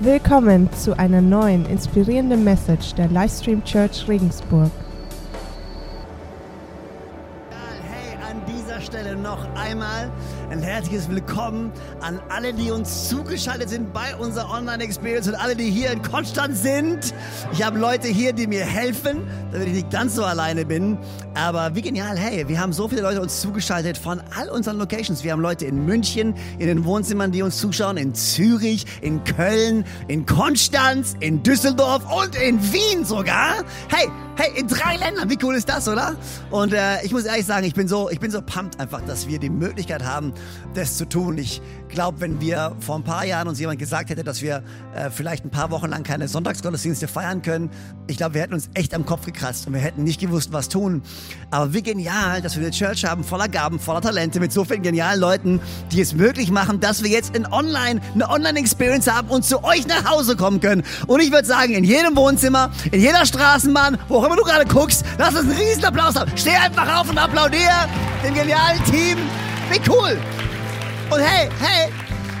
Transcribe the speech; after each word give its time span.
Willkommen 0.00 0.72
zu 0.72 0.98
einer 0.98 1.20
neuen 1.20 1.66
inspirierenden 1.66 2.42
Message 2.42 2.94
der 2.94 3.06
Livestream 3.08 3.62
Church 3.62 4.08
Regensburg. 4.08 4.72
Hey, 7.88 8.18
an 8.28 8.42
dieser 8.44 8.80
Stelle 8.80 9.14
noch 9.14 9.46
einmal 9.54 10.10
ein 10.54 10.62
herzliches 10.62 11.10
Willkommen 11.10 11.72
an 12.00 12.20
alle, 12.28 12.52
die 12.54 12.70
uns 12.70 13.08
zugeschaltet 13.08 13.68
sind 13.68 13.92
bei 13.92 14.14
unserer 14.14 14.52
Online-Experience 14.52 15.26
und 15.26 15.34
alle, 15.34 15.56
die 15.56 15.68
hier 15.68 15.90
in 15.90 16.00
Konstanz 16.00 16.62
sind. 16.62 17.12
Ich 17.52 17.64
habe 17.64 17.76
Leute 17.76 18.06
hier, 18.06 18.32
die 18.32 18.46
mir 18.46 18.64
helfen, 18.64 19.26
damit 19.50 19.66
ich 19.66 19.74
nicht 19.74 19.90
ganz 19.90 20.14
so 20.14 20.22
alleine 20.24 20.64
bin. 20.64 20.96
Aber 21.34 21.74
wie 21.74 21.82
genial, 21.82 22.16
hey, 22.16 22.46
wir 22.46 22.60
haben 22.60 22.72
so 22.72 22.86
viele 22.86 23.02
Leute 23.02 23.20
uns 23.20 23.40
zugeschaltet 23.40 23.98
von 23.98 24.22
all 24.38 24.48
unseren 24.48 24.78
Locations. 24.78 25.24
Wir 25.24 25.32
haben 25.32 25.42
Leute 25.42 25.64
in 25.64 25.84
München, 25.84 26.34
in 26.60 26.68
den 26.68 26.84
Wohnzimmern, 26.84 27.32
die 27.32 27.42
uns 27.42 27.58
zuschauen, 27.58 27.96
in 27.96 28.14
Zürich, 28.14 28.86
in 29.00 29.24
Köln, 29.24 29.84
in 30.06 30.24
Konstanz, 30.24 31.16
in 31.18 31.42
Düsseldorf 31.42 32.04
und 32.12 32.36
in 32.36 32.62
Wien 32.72 33.04
sogar. 33.04 33.64
Hey, 33.88 34.08
hey, 34.36 34.52
in 34.56 34.68
drei 34.68 34.96
Ländern, 34.96 35.28
wie 35.28 35.38
cool 35.42 35.56
ist 35.56 35.68
das, 35.68 35.88
oder? 35.88 36.14
Und 36.50 36.72
äh, 36.72 37.02
ich 37.02 37.12
muss 37.12 37.24
ehrlich 37.24 37.46
sagen, 37.46 37.66
ich 37.66 37.74
bin 37.74 37.88
so, 37.88 38.08
ich 38.10 38.20
bin 38.20 38.30
so 38.30 38.40
pumped 38.40 38.78
einfach, 38.78 39.00
dass 39.00 39.26
wir 39.26 39.40
die 39.40 39.50
Möglichkeit 39.50 40.04
haben, 40.04 40.32
das 40.74 40.96
zu 40.96 41.08
tun. 41.08 41.38
Ich 41.38 41.60
glaube, 41.88 42.20
wenn 42.20 42.40
wir 42.40 42.76
vor 42.80 42.96
ein 42.96 43.04
paar 43.04 43.24
Jahren 43.24 43.48
uns 43.48 43.60
jemand 43.60 43.78
gesagt 43.78 44.10
hätte, 44.10 44.24
dass 44.24 44.42
wir 44.42 44.62
äh, 44.94 45.10
vielleicht 45.10 45.44
ein 45.44 45.50
paar 45.50 45.70
Wochen 45.70 45.88
lang 45.88 46.02
keine 46.02 46.28
Sonntagsgottesdienste 46.28 47.08
feiern 47.08 47.42
können, 47.42 47.70
ich 48.06 48.16
glaube, 48.16 48.34
wir 48.34 48.42
hätten 48.42 48.54
uns 48.54 48.68
echt 48.74 48.94
am 48.94 49.06
Kopf 49.06 49.24
gekratzt 49.24 49.66
und 49.66 49.72
wir 49.72 49.80
hätten 49.80 50.02
nicht 50.02 50.20
gewusst, 50.20 50.52
was 50.52 50.68
tun. 50.68 51.02
Aber 51.50 51.72
wie 51.72 51.82
genial, 51.82 52.42
dass 52.42 52.56
wir 52.56 52.62
eine 52.62 52.72
Church 52.72 53.04
haben, 53.04 53.24
voller 53.24 53.48
Gaben, 53.48 53.78
voller 53.78 54.00
Talente, 54.00 54.40
mit 54.40 54.52
so 54.52 54.64
vielen 54.64 54.82
genialen 54.82 55.20
Leuten, 55.20 55.60
die 55.92 56.00
es 56.00 56.14
möglich 56.14 56.50
machen, 56.50 56.80
dass 56.80 57.02
wir 57.02 57.10
jetzt 57.10 57.34
in 57.34 57.46
Online, 57.46 58.00
eine 58.14 58.28
Online-Experience 58.28 59.06
haben 59.06 59.28
und 59.28 59.44
zu 59.44 59.62
euch 59.64 59.86
nach 59.86 60.10
Hause 60.10 60.36
kommen 60.36 60.60
können. 60.60 60.82
Und 61.06 61.20
ich 61.20 61.32
würde 61.32 61.46
sagen, 61.46 61.72
in 61.74 61.84
jedem 61.84 62.16
Wohnzimmer, 62.16 62.72
in 62.90 63.00
jeder 63.00 63.24
Straßenbahn, 63.24 63.98
wo 64.08 64.18
auch 64.18 64.24
immer 64.24 64.36
du 64.36 64.42
gerade 64.42 64.66
guckst, 64.66 65.04
lass 65.18 65.34
uns 65.34 65.50
einen 65.50 65.58
riesen 65.58 65.84
Applaus 65.84 66.16
haben. 66.16 66.30
Steh 66.36 66.56
einfach 66.56 67.00
auf 67.00 67.08
und 67.08 67.18
applaudier 67.18 67.70
dem 68.24 68.34
genialen 68.34 68.82
Team. 68.84 69.18
Wie 69.70 69.80
cool! 69.90 70.18
Und 71.10 71.20
hey, 71.20 71.48
hey, 71.60 71.92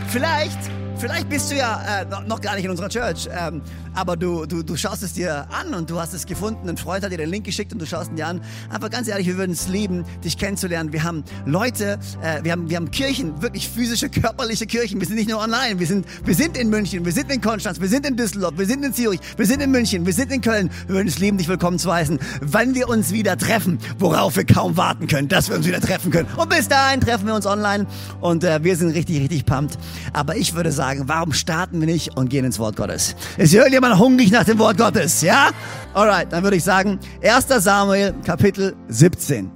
vielleicht, 0.08 0.58
vielleicht 0.96 1.28
bist 1.28 1.50
du 1.50 1.56
ja 1.56 2.00
äh, 2.00 2.06
noch, 2.26 2.40
gar 2.40 2.54
nicht 2.54 2.64
in 2.64 2.70
unserer 2.70 2.88
Church, 2.88 3.28
ähm, 3.30 3.60
aber 3.94 4.16
du, 4.16 4.46
du, 4.46 4.62
du 4.62 4.76
schaust 4.76 5.02
es 5.02 5.12
dir 5.12 5.46
an 5.50 5.74
und 5.74 5.90
du 5.90 6.00
hast 6.00 6.12
es 6.14 6.26
gefunden. 6.26 6.68
Ein 6.68 6.76
Freund 6.76 7.04
hat 7.04 7.12
dir 7.12 7.18
den 7.18 7.30
Link 7.30 7.44
geschickt 7.44 7.72
und 7.72 7.80
du 7.80 7.86
schaust 7.86 8.10
ihn 8.10 8.16
dir 8.16 8.26
an. 8.26 8.40
Aber 8.70 8.90
ganz 8.90 9.08
ehrlich, 9.08 9.26
wir 9.26 9.36
würden 9.36 9.52
es 9.52 9.68
lieben, 9.68 10.04
dich 10.24 10.36
kennenzulernen. 10.36 10.92
Wir 10.92 11.04
haben 11.04 11.24
Leute, 11.46 11.98
äh, 12.22 12.42
wir, 12.42 12.52
haben, 12.52 12.68
wir 12.68 12.76
haben 12.76 12.90
Kirchen, 12.90 13.40
wirklich 13.40 13.68
physische, 13.68 14.08
körperliche 14.08 14.66
Kirchen. 14.66 15.00
Wir 15.00 15.06
sind 15.06 15.16
nicht 15.16 15.28
nur 15.28 15.40
online, 15.40 15.78
wir 15.78 15.86
sind, 15.86 16.06
wir 16.24 16.34
sind 16.34 16.56
in 16.56 16.70
München, 16.70 17.04
wir 17.04 17.12
sind 17.12 17.30
in 17.32 17.40
Konstanz, 17.40 17.80
wir 17.80 17.88
sind 17.88 18.06
in 18.06 18.16
Düsseldorf, 18.16 18.54
wir 18.56 18.66
sind 18.66 18.84
in 18.84 18.92
Zürich, 18.92 19.20
wir 19.36 19.46
sind 19.46 19.62
in 19.62 19.70
München, 19.70 20.06
wir 20.06 20.12
sind 20.12 20.32
in 20.32 20.40
Köln. 20.40 20.70
Wir 20.86 20.96
würden 20.96 21.08
es 21.08 21.18
lieben, 21.18 21.38
dich 21.38 21.48
willkommen 21.48 21.78
zu 21.78 21.92
heißen, 21.92 22.18
wenn 22.40 22.74
wir 22.74 22.88
uns 22.88 23.12
wieder 23.12 23.36
treffen, 23.36 23.78
worauf 23.98 24.36
wir 24.36 24.44
kaum 24.44 24.76
warten 24.76 25.06
können, 25.06 25.28
dass 25.28 25.48
wir 25.48 25.56
uns 25.56 25.66
wieder 25.66 25.80
treffen 25.80 26.10
können. 26.10 26.28
Und 26.36 26.50
bis 26.50 26.68
dahin 26.68 27.00
treffen 27.00 27.26
wir 27.26 27.34
uns 27.34 27.46
online 27.46 27.86
und 28.20 28.44
äh, 28.44 28.62
wir 28.62 28.76
sind 28.76 28.90
richtig, 28.90 29.20
richtig 29.20 29.46
pumped. 29.46 29.78
Aber 30.12 30.36
ich 30.36 30.54
würde 30.54 30.72
sagen, 30.72 31.04
warum 31.06 31.32
starten 31.32 31.80
wir 31.80 31.86
nicht 31.86 32.16
und 32.16 32.28
gehen 32.28 32.44
ins 32.44 32.58
Wort 32.58 32.76
Gottes? 32.76 33.14
Ist 33.36 33.50
hier 33.50 33.64
hungrig 33.92 34.30
nach 34.30 34.44
dem 34.44 34.58
Wort 34.58 34.78
Gottes, 34.78 35.20
ja? 35.22 35.50
Alright, 35.92 36.32
dann 36.32 36.42
würde 36.42 36.56
ich 36.56 36.64
sagen, 36.64 36.98
1. 37.22 37.46
Samuel, 37.62 38.14
Kapitel 38.24 38.74
17. 38.88 39.50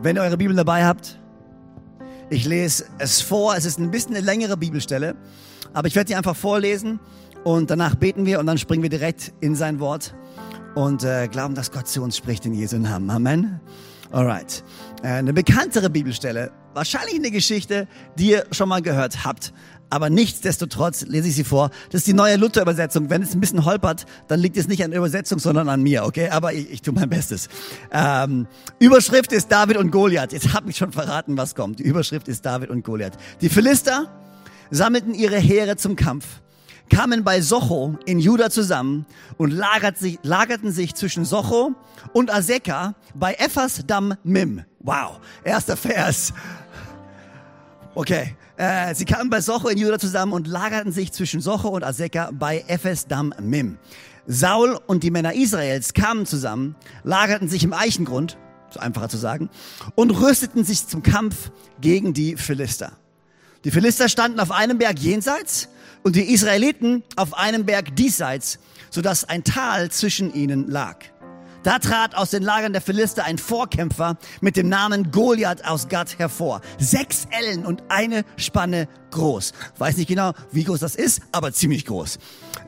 Wenn 0.00 0.16
ihr 0.16 0.22
eure 0.22 0.36
Bibel 0.36 0.54
dabei 0.54 0.84
habt, 0.86 1.18
ich 2.30 2.44
lese 2.44 2.84
es 2.98 3.20
vor. 3.20 3.56
Es 3.56 3.64
ist 3.64 3.78
ein 3.78 3.90
bisschen 3.90 4.14
eine 4.14 4.24
längere 4.24 4.56
Bibelstelle, 4.56 5.16
aber 5.72 5.88
ich 5.88 5.94
werde 5.96 6.08
die 6.08 6.14
einfach 6.14 6.36
vorlesen 6.36 7.00
und 7.44 7.70
danach 7.70 7.94
beten 7.94 8.26
wir 8.26 8.38
und 8.38 8.46
dann 8.46 8.58
springen 8.58 8.82
wir 8.82 8.90
direkt 8.90 9.32
in 9.40 9.54
sein 9.54 9.80
Wort 9.80 10.14
und 10.74 11.02
äh, 11.04 11.28
glauben, 11.28 11.54
dass 11.54 11.72
Gott 11.72 11.88
zu 11.88 12.02
uns 12.02 12.16
spricht 12.16 12.46
in 12.46 12.54
Jesu 12.54 12.78
Namen. 12.78 13.10
Amen. 13.10 13.60
Alright. 14.10 14.62
Äh, 15.02 15.08
eine 15.08 15.32
bekanntere 15.32 15.90
Bibelstelle, 15.90 16.52
wahrscheinlich 16.74 17.16
eine 17.16 17.30
Geschichte, 17.30 17.88
die 18.16 18.30
ihr 18.30 18.46
schon 18.52 18.68
mal 18.68 18.82
gehört 18.82 19.24
habt. 19.24 19.52
Aber 19.90 20.10
nichtsdestotrotz 20.10 21.02
lese 21.06 21.28
ich 21.28 21.34
sie 21.34 21.44
vor. 21.44 21.70
Das 21.90 22.00
ist 22.00 22.06
die 22.06 22.12
neue 22.12 22.36
Luther-Übersetzung. 22.36 23.08
Wenn 23.08 23.22
es 23.22 23.34
ein 23.34 23.40
bisschen 23.40 23.64
holpert, 23.64 24.04
dann 24.26 24.40
liegt 24.40 24.56
es 24.56 24.68
nicht 24.68 24.84
an 24.84 24.90
der 24.90 24.98
Übersetzung, 24.98 25.38
sondern 25.38 25.68
an 25.68 25.82
mir, 25.82 26.04
okay? 26.04 26.28
Aber 26.28 26.52
ich, 26.52 26.70
ich 26.70 26.82
tue 26.82 26.92
mein 26.92 27.08
Bestes. 27.08 27.48
Ähm, 27.90 28.46
Überschrift 28.78 29.32
ist 29.32 29.50
David 29.50 29.78
und 29.78 29.90
Goliath. 29.90 30.32
Jetzt 30.32 30.52
hab 30.52 30.68
ich 30.68 30.76
schon 30.76 30.92
verraten, 30.92 31.36
was 31.36 31.54
kommt. 31.54 31.78
Die 31.78 31.84
Überschrift 31.84 32.28
ist 32.28 32.44
David 32.44 32.70
und 32.70 32.84
Goliath. 32.84 33.14
Die 33.40 33.48
Philister 33.48 34.06
sammelten 34.70 35.14
ihre 35.14 35.38
Heere 35.38 35.76
zum 35.76 35.96
Kampf, 35.96 36.26
kamen 36.90 37.24
bei 37.24 37.40
Socho 37.40 37.98
in 38.04 38.18
Juda 38.18 38.50
zusammen 38.50 39.06
und 39.36 39.50
lagerten 39.50 40.72
sich 40.72 40.94
zwischen 40.94 41.24
Socho 41.24 41.72
und 42.12 42.32
Azekah 42.32 42.94
bei 43.14 43.34
Ephas 43.34 43.84
Dam 43.86 44.14
Mim. 44.22 44.62
Wow, 44.80 45.20
erster 45.44 45.76
Vers. 45.76 46.32
Okay, 47.98 48.36
äh, 48.56 48.94
sie 48.94 49.04
kamen 49.04 49.28
bei 49.28 49.40
Socho 49.40 49.66
in 49.66 49.76
Juda 49.76 49.98
zusammen 49.98 50.32
und 50.32 50.46
lagerten 50.46 50.92
sich 50.92 51.10
zwischen 51.10 51.40
Socho 51.40 51.70
und 51.70 51.82
Azekah 51.82 52.30
bei 52.32 52.64
Ephes 52.68 53.08
Dam 53.08 53.34
Mim. 53.40 53.76
Saul 54.24 54.78
und 54.86 55.02
die 55.02 55.10
Männer 55.10 55.34
Israels 55.34 55.94
kamen 55.94 56.24
zusammen, 56.24 56.76
lagerten 57.02 57.48
sich 57.48 57.64
im 57.64 57.72
Eichengrund, 57.72 58.38
so 58.70 58.78
einfacher 58.78 59.08
zu 59.08 59.16
sagen, 59.16 59.50
und 59.96 60.12
rüsteten 60.12 60.62
sich 60.62 60.86
zum 60.86 61.02
Kampf 61.02 61.50
gegen 61.80 62.14
die 62.14 62.36
Philister. 62.36 62.92
Die 63.64 63.72
Philister 63.72 64.08
standen 64.08 64.38
auf 64.38 64.52
einem 64.52 64.78
Berg 64.78 65.00
jenseits 65.00 65.68
und 66.04 66.14
die 66.14 66.32
Israeliten 66.32 67.02
auf 67.16 67.34
einem 67.34 67.66
Berg 67.66 67.96
diesseits, 67.96 68.60
sodass 68.90 69.28
ein 69.28 69.42
Tal 69.42 69.90
zwischen 69.90 70.32
ihnen 70.32 70.70
lag. 70.70 70.98
Da 71.64 71.80
trat 71.80 72.14
aus 72.14 72.30
den 72.30 72.42
Lagern 72.42 72.72
der 72.72 72.80
Philister 72.80 73.24
ein 73.24 73.36
Vorkämpfer 73.36 74.16
mit 74.40 74.56
dem 74.56 74.68
Namen 74.68 75.10
Goliath 75.10 75.64
aus 75.64 75.88
Gad 75.88 76.18
hervor. 76.18 76.60
Sechs 76.78 77.26
Ellen 77.30 77.66
und 77.66 77.82
eine 77.88 78.24
Spanne 78.36 78.88
groß. 79.10 79.52
Weiß 79.76 79.96
nicht 79.96 80.08
genau, 80.08 80.32
wie 80.52 80.64
groß 80.64 80.80
das 80.80 80.94
ist, 80.94 81.22
aber 81.32 81.52
ziemlich 81.52 81.84
groß. 81.86 82.18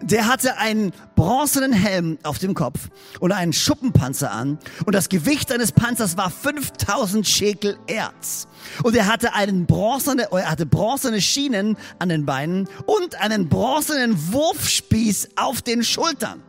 Der 0.03 0.27
hatte 0.27 0.56
einen 0.56 0.93
bronzenen 1.15 1.73
Helm 1.73 2.19
auf 2.25 2.39
dem 2.39 2.55
Kopf 2.55 2.89
und 3.21 3.33
einen 3.33 3.53
Schuppenpanzer 3.53 4.33
an 4.33 4.59
und 4.87 4.95
das 4.95 5.09
Gewicht 5.09 5.50
seines 5.50 5.73
Panzers 5.73 6.17
war 6.17 6.31
5000 6.31 7.29
Schekel 7.29 7.79
Erz. 7.87 8.49
Und 8.83 8.97
er 8.97 9.06
hatte 9.06 9.34
einen 9.34 9.67
bronzene, 9.67 10.29
er 10.33 10.50
hatte 10.50 10.67
bronzene 10.67 11.21
Schienen 11.21 11.77
an 11.99 12.09
den 12.09 12.27
Beinen 12.27 12.69
und 12.87 13.21
einen 13.21 13.49
bronzenen 13.49 14.33
Wurfspieß 14.33 15.31
auf 15.37 15.62
den 15.62 15.84
Schultern. 15.84 16.43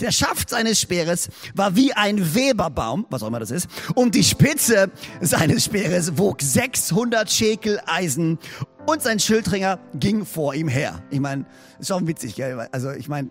Der 0.00 0.12
Schaft 0.12 0.50
seines 0.50 0.80
Speeres 0.80 1.28
war 1.54 1.74
wie 1.74 1.92
ein 1.92 2.34
Weberbaum, 2.34 3.06
was 3.10 3.22
auch 3.22 3.28
immer 3.28 3.40
das 3.40 3.50
ist, 3.50 3.68
und 3.94 4.14
die 4.14 4.22
Spitze 4.22 4.90
seines 5.20 5.64
Speeres 5.64 6.16
wog 6.18 6.40
600 6.40 7.30
Schekel 7.30 7.80
Eisen 7.86 8.38
und 8.86 9.02
sein 9.02 9.18
Schildringer 9.18 9.78
ging 9.94 10.24
vor 10.24 10.54
ihm 10.54 10.68
her. 10.68 11.02
Ich 11.10 11.20
meine, 11.20 11.46
ist 11.78 11.90
auch 11.90 12.00
witzig, 12.06 12.36
gell? 12.36 12.68
Also 12.72 12.92
ich 12.92 13.08
meine, 13.08 13.28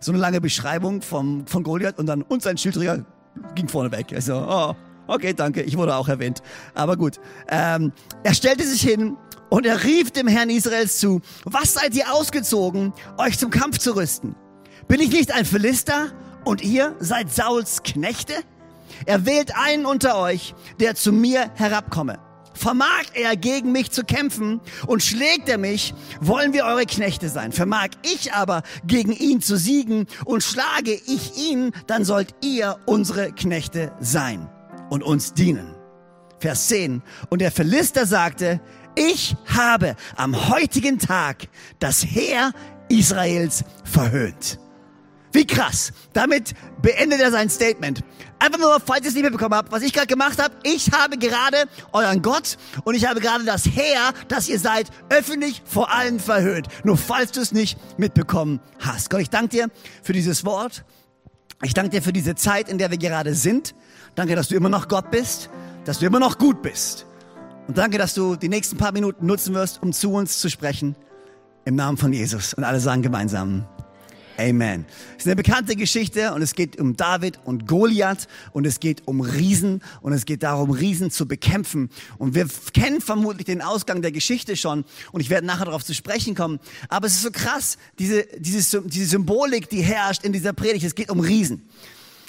so 0.00 0.12
eine 0.12 0.20
lange 0.20 0.40
Beschreibung 0.40 1.02
vom, 1.02 1.46
von 1.46 1.62
Goliath 1.62 1.98
und 1.98 2.06
dann 2.06 2.22
und 2.22 2.42
sein 2.42 2.56
Schildringer 2.56 3.04
ging 3.54 3.68
vorne 3.68 3.92
weg. 3.92 4.06
Also, 4.14 4.34
oh, 4.48 4.74
okay, 5.06 5.34
danke, 5.34 5.62
ich 5.62 5.76
wurde 5.76 5.94
auch 5.94 6.08
erwähnt. 6.08 6.42
Aber 6.74 6.96
gut. 6.96 7.20
Ähm, 7.48 7.92
er 8.22 8.34
stellte 8.34 8.66
sich 8.66 8.80
hin 8.80 9.16
und 9.50 9.66
er 9.66 9.84
rief 9.84 10.10
dem 10.10 10.26
Herrn 10.26 10.50
Israels 10.50 10.98
zu, 10.98 11.20
was 11.44 11.74
seid 11.74 11.94
ihr 11.94 12.12
ausgezogen, 12.12 12.92
euch 13.18 13.38
zum 13.38 13.50
Kampf 13.50 13.78
zu 13.78 13.94
rüsten? 13.94 14.34
Bin 14.88 15.00
ich 15.00 15.10
nicht 15.10 15.32
ein 15.32 15.44
Philister 15.44 16.12
und 16.46 16.62
ihr 16.62 16.96
seid 16.98 17.30
Sauls 17.30 17.82
Knechte? 17.82 18.32
Er 19.04 19.26
wählt 19.26 19.54
einen 19.54 19.84
unter 19.84 20.18
euch, 20.18 20.54
der 20.80 20.94
zu 20.94 21.12
mir 21.12 21.50
herabkomme. 21.56 22.18
Vermag 22.54 23.04
er 23.12 23.36
gegen 23.36 23.70
mich 23.70 23.90
zu 23.90 24.02
kämpfen 24.02 24.62
und 24.86 25.02
schlägt 25.02 25.46
er 25.50 25.58
mich, 25.58 25.92
wollen 26.22 26.54
wir 26.54 26.64
eure 26.64 26.86
Knechte 26.86 27.28
sein. 27.28 27.52
Vermag 27.52 27.90
ich 28.02 28.32
aber 28.32 28.62
gegen 28.86 29.12
ihn 29.12 29.42
zu 29.42 29.58
siegen 29.58 30.06
und 30.24 30.42
schlage 30.42 30.94
ich 30.94 31.36
ihn, 31.36 31.72
dann 31.86 32.06
sollt 32.06 32.34
ihr 32.42 32.78
unsere 32.86 33.32
Knechte 33.32 33.92
sein 34.00 34.48
und 34.88 35.02
uns 35.02 35.34
dienen. 35.34 35.74
Vers 36.38 36.68
10. 36.68 37.02
Und 37.28 37.42
der 37.42 37.52
Philister 37.52 38.06
sagte, 38.06 38.58
ich 38.96 39.36
habe 39.54 39.96
am 40.16 40.48
heutigen 40.48 40.98
Tag 40.98 41.48
das 41.78 42.02
Heer 42.02 42.52
Israels 42.88 43.64
verhöhnt. 43.84 44.58
Wie 45.32 45.46
krass. 45.46 45.92
Damit 46.12 46.54
beendet 46.80 47.20
er 47.20 47.30
sein 47.30 47.50
Statement. 47.50 48.02
Einfach 48.38 48.58
nur, 48.58 48.80
falls 48.80 49.02
ihr 49.02 49.08
es 49.08 49.14
nicht 49.14 49.24
mitbekommen 49.24 49.54
habt, 49.54 49.72
was 49.72 49.82
ich 49.82 49.92
gerade 49.92 50.06
gemacht 50.06 50.42
habe. 50.42 50.54
Ich 50.62 50.92
habe 50.92 51.18
gerade 51.18 51.64
euren 51.92 52.22
Gott 52.22 52.56
und 52.84 52.94
ich 52.94 53.06
habe 53.06 53.20
gerade 53.20 53.44
das 53.44 53.66
Heer, 53.66 54.12
das 54.28 54.48
ihr 54.48 54.58
seid, 54.58 54.90
öffentlich 55.10 55.62
vor 55.64 55.92
allen 55.92 56.20
verhöhnt. 56.20 56.68
Nur 56.84 56.96
falls 56.96 57.32
du 57.32 57.40
es 57.40 57.52
nicht 57.52 57.78
mitbekommen 57.98 58.60
hast. 58.78 59.10
Gott, 59.10 59.20
ich 59.20 59.30
danke 59.30 59.48
dir 59.48 59.68
für 60.02 60.12
dieses 60.12 60.44
Wort. 60.44 60.84
Ich 61.62 61.74
danke 61.74 61.90
dir 61.90 62.02
für 62.02 62.12
diese 62.12 62.36
Zeit, 62.36 62.68
in 62.68 62.78
der 62.78 62.90
wir 62.90 62.98
gerade 62.98 63.34
sind. 63.34 63.74
Danke, 64.14 64.36
dass 64.36 64.48
du 64.48 64.54
immer 64.54 64.68
noch 64.68 64.88
Gott 64.88 65.10
bist, 65.10 65.50
dass 65.84 65.98
du 65.98 66.06
immer 66.06 66.20
noch 66.20 66.38
gut 66.38 66.62
bist. 66.62 67.06
Und 67.66 67.76
danke, 67.76 67.98
dass 67.98 68.14
du 68.14 68.36
die 68.36 68.48
nächsten 68.48 68.76
paar 68.76 68.92
Minuten 68.92 69.26
nutzen 69.26 69.54
wirst, 69.54 69.82
um 69.82 69.92
zu 69.92 70.12
uns 70.12 70.38
zu 70.38 70.48
sprechen. 70.48 70.96
im 71.64 71.74
Namen 71.74 71.98
von 71.98 72.12
Jesus. 72.12 72.54
Und 72.54 72.64
alle 72.64 72.80
sagen 72.80 73.02
gemeinsam. 73.02 73.66
Amen. 74.38 74.86
Es 75.16 75.24
ist 75.24 75.26
eine 75.26 75.34
bekannte 75.34 75.74
Geschichte 75.74 76.32
und 76.32 76.42
es 76.42 76.54
geht 76.54 76.78
um 76.78 76.96
David 76.96 77.40
und 77.44 77.66
Goliath 77.66 78.28
und 78.52 78.68
es 78.68 78.78
geht 78.78 79.02
um 79.06 79.20
Riesen 79.20 79.82
und 80.00 80.12
es 80.12 80.26
geht 80.26 80.44
darum, 80.44 80.70
Riesen 80.70 81.10
zu 81.10 81.26
bekämpfen. 81.26 81.90
Und 82.18 82.36
wir 82.36 82.46
kennen 82.72 83.00
vermutlich 83.00 83.46
den 83.46 83.62
Ausgang 83.62 84.00
der 84.00 84.12
Geschichte 84.12 84.56
schon 84.56 84.84
und 85.10 85.20
ich 85.20 85.28
werde 85.28 85.44
nachher 85.44 85.64
darauf 85.64 85.84
zu 85.84 85.92
sprechen 85.92 86.36
kommen. 86.36 86.60
Aber 86.88 87.08
es 87.08 87.14
ist 87.14 87.22
so 87.22 87.32
krass, 87.32 87.78
diese, 87.98 88.26
diese, 88.38 88.82
diese 88.82 89.06
Symbolik, 89.06 89.68
die 89.70 89.82
herrscht 89.82 90.22
in 90.24 90.32
dieser 90.32 90.52
Predigt. 90.52 90.84
Es 90.84 90.94
geht 90.94 91.10
um 91.10 91.18
Riesen. 91.18 91.68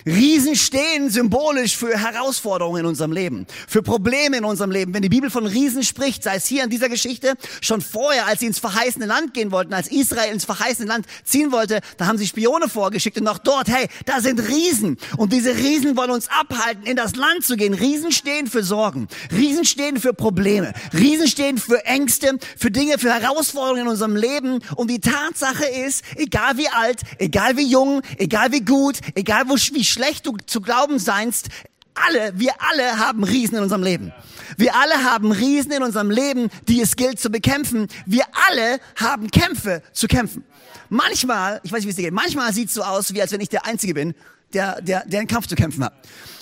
Riesen 0.06 0.56
stehen 0.56 1.10
symbolisch 1.10 1.76
für 1.76 1.98
Herausforderungen 1.98 2.82
in 2.82 2.86
unserem 2.86 3.12
Leben, 3.12 3.46
für 3.68 3.82
Probleme 3.82 4.38
in 4.38 4.46
unserem 4.46 4.72
Leben. 4.72 4.94
Wenn 4.94 5.02
die 5.02 5.10
Bibel 5.10 5.30
von 5.30 5.46
Riesen 5.46 5.84
spricht, 5.84 6.24
sei 6.24 6.36
es 6.36 6.46
hier 6.46 6.64
in 6.64 6.70
dieser 6.70 6.90
Geschichte, 6.90 7.34
schon 7.62 7.82
vorher, 7.82 8.26
als 8.28 8.40
sie 8.40 8.46
ins 8.46 8.60
verheißene 8.60 9.06
Land 9.06 9.34
gehen 9.34 9.52
wollten, 9.52 9.74
als 9.74 9.90
Israel 9.92 10.32
ins 10.32 10.46
verheißene 10.46 10.88
Land 10.88 11.06
ziehen 11.24 11.52
wollte, 11.52 11.82
da 11.98 12.08
haben 12.08 12.18
sie 12.18 12.28
Spione 12.28 12.70
vorgeschickt 12.70 13.18
und 13.18 13.24
noch 13.24 13.38
dort, 13.38 13.68
hey, 13.70 13.88
da 14.06 14.22
sind 14.22 14.40
Riesen. 14.40 14.98
Und 15.18 15.34
diese 15.34 15.56
Riesen 15.56 15.98
wollen 15.98 16.12
uns 16.12 16.30
abhalten, 16.30 16.86
in 16.86 16.96
das 16.96 17.16
Land 17.16 17.46
zu 17.46 17.56
gehen. 17.56 17.74
Riesen 17.74 18.12
stehen 18.12 18.48
für 18.48 18.64
Sorgen. 18.64 19.08
Riesen 19.32 19.66
stehen 19.66 20.00
für 20.00 20.14
Probleme. 20.14 20.74
Riesen 20.94 21.28
stehen 21.28 21.58
für 21.58 21.86
Ängste, 21.86 22.38
für 22.58 22.72
Dinge, 22.72 22.98
für 22.98 23.14
Herausforderungen 23.14 23.82
in 23.82 23.88
unserem 23.88 24.16
Leben. 24.16 24.60
Und 24.76 24.90
die 24.90 25.00
Tatsache 25.00 25.66
ist, 25.66 26.04
egal 26.16 26.58
wie 26.58 26.70
alt, 26.70 27.02
egal 27.18 27.58
wie 27.58 27.68
jung, 27.68 28.02
egal 28.18 28.52
wie 28.52 28.62
gut, 28.62 29.00
egal 29.16 29.44
wie 29.48 29.84
schlecht 29.90 30.26
du 30.26 30.38
zu 30.46 30.62
glauben 30.62 31.00
seinst, 31.00 31.50
alle, 31.94 32.32
wir 32.36 32.54
alle 32.60 32.98
haben 32.98 33.24
Riesen 33.24 33.58
in 33.58 33.64
unserem 33.64 33.84
Leben. 33.84 34.14
Wir 34.58 34.76
alle 34.76 35.04
haben 35.04 35.32
Riesen 35.32 35.72
in 35.72 35.84
unserem 35.84 36.12
Leben, 36.12 36.50
die 36.68 36.82
es 36.82 36.96
gilt 36.96 37.20
zu 37.20 37.30
bekämpfen. 37.30 37.88
Wir 38.06 38.24
alle 38.48 38.80
haben 38.96 39.30
Kämpfe 39.30 39.82
zu 39.92 40.08
kämpfen. 40.08 40.44
Manchmal, 40.90 41.62
ich 41.64 41.72
weiß 41.72 41.80
nicht, 41.80 41.88
wie 41.88 41.92
es 41.92 41.96
dir 41.98 42.04
geht, 42.04 42.14
manchmal 42.14 42.54
sieht 42.54 42.70
es 42.70 42.74
so 42.74 42.84
aus, 42.84 43.14
wie 43.14 43.22
als 43.22 43.32
wenn 43.32 43.42
ich 43.42 43.50
der 43.50 43.66
Einzige 43.66 43.94
bin, 43.94 44.16
der, 44.54 44.82
der, 44.82 45.06
der 45.06 45.20
einen 45.20 45.28
Kampf 45.28 45.48
zu 45.48 45.56
kämpfen 45.56 45.84
hat. 45.84 45.94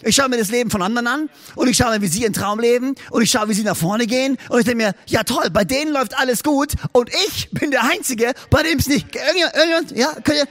Ich 0.03 0.15
schaue 0.15 0.29
mir 0.29 0.37
das 0.37 0.49
Leben 0.49 0.69
von 0.69 0.81
anderen 0.81 1.07
an 1.07 1.29
und 1.55 1.67
ich 1.67 1.77
schaue 1.77 1.91
mir, 1.91 2.01
wie 2.01 2.07
sie 2.07 2.21
ihren 2.21 2.33
Traum 2.33 2.59
leben 2.59 2.95
und 3.09 3.21
ich 3.21 3.31
schaue, 3.31 3.49
wie 3.49 3.53
sie 3.53 3.63
nach 3.63 3.75
vorne 3.75 4.05
gehen 4.05 4.37
und 4.49 4.59
ich 4.59 4.65
denke 4.65 4.83
mir, 4.83 4.93
ja 5.07 5.23
toll, 5.23 5.49
bei 5.51 5.63
denen 5.63 5.91
läuft 5.91 6.17
alles 6.17 6.43
gut 6.43 6.73
und 6.91 7.09
ich 7.27 7.49
bin 7.51 7.71
der 7.71 7.83
Einzige, 7.83 8.33
bei 8.49 8.63
dem 8.63 8.77
es 8.77 8.87
nicht. 8.87 9.15
Irgendjemand, 9.15 9.55
irgendjemand, 9.55 9.91
ja, 9.97 10.13
könnt 10.23 10.39
ihr, 10.39 10.47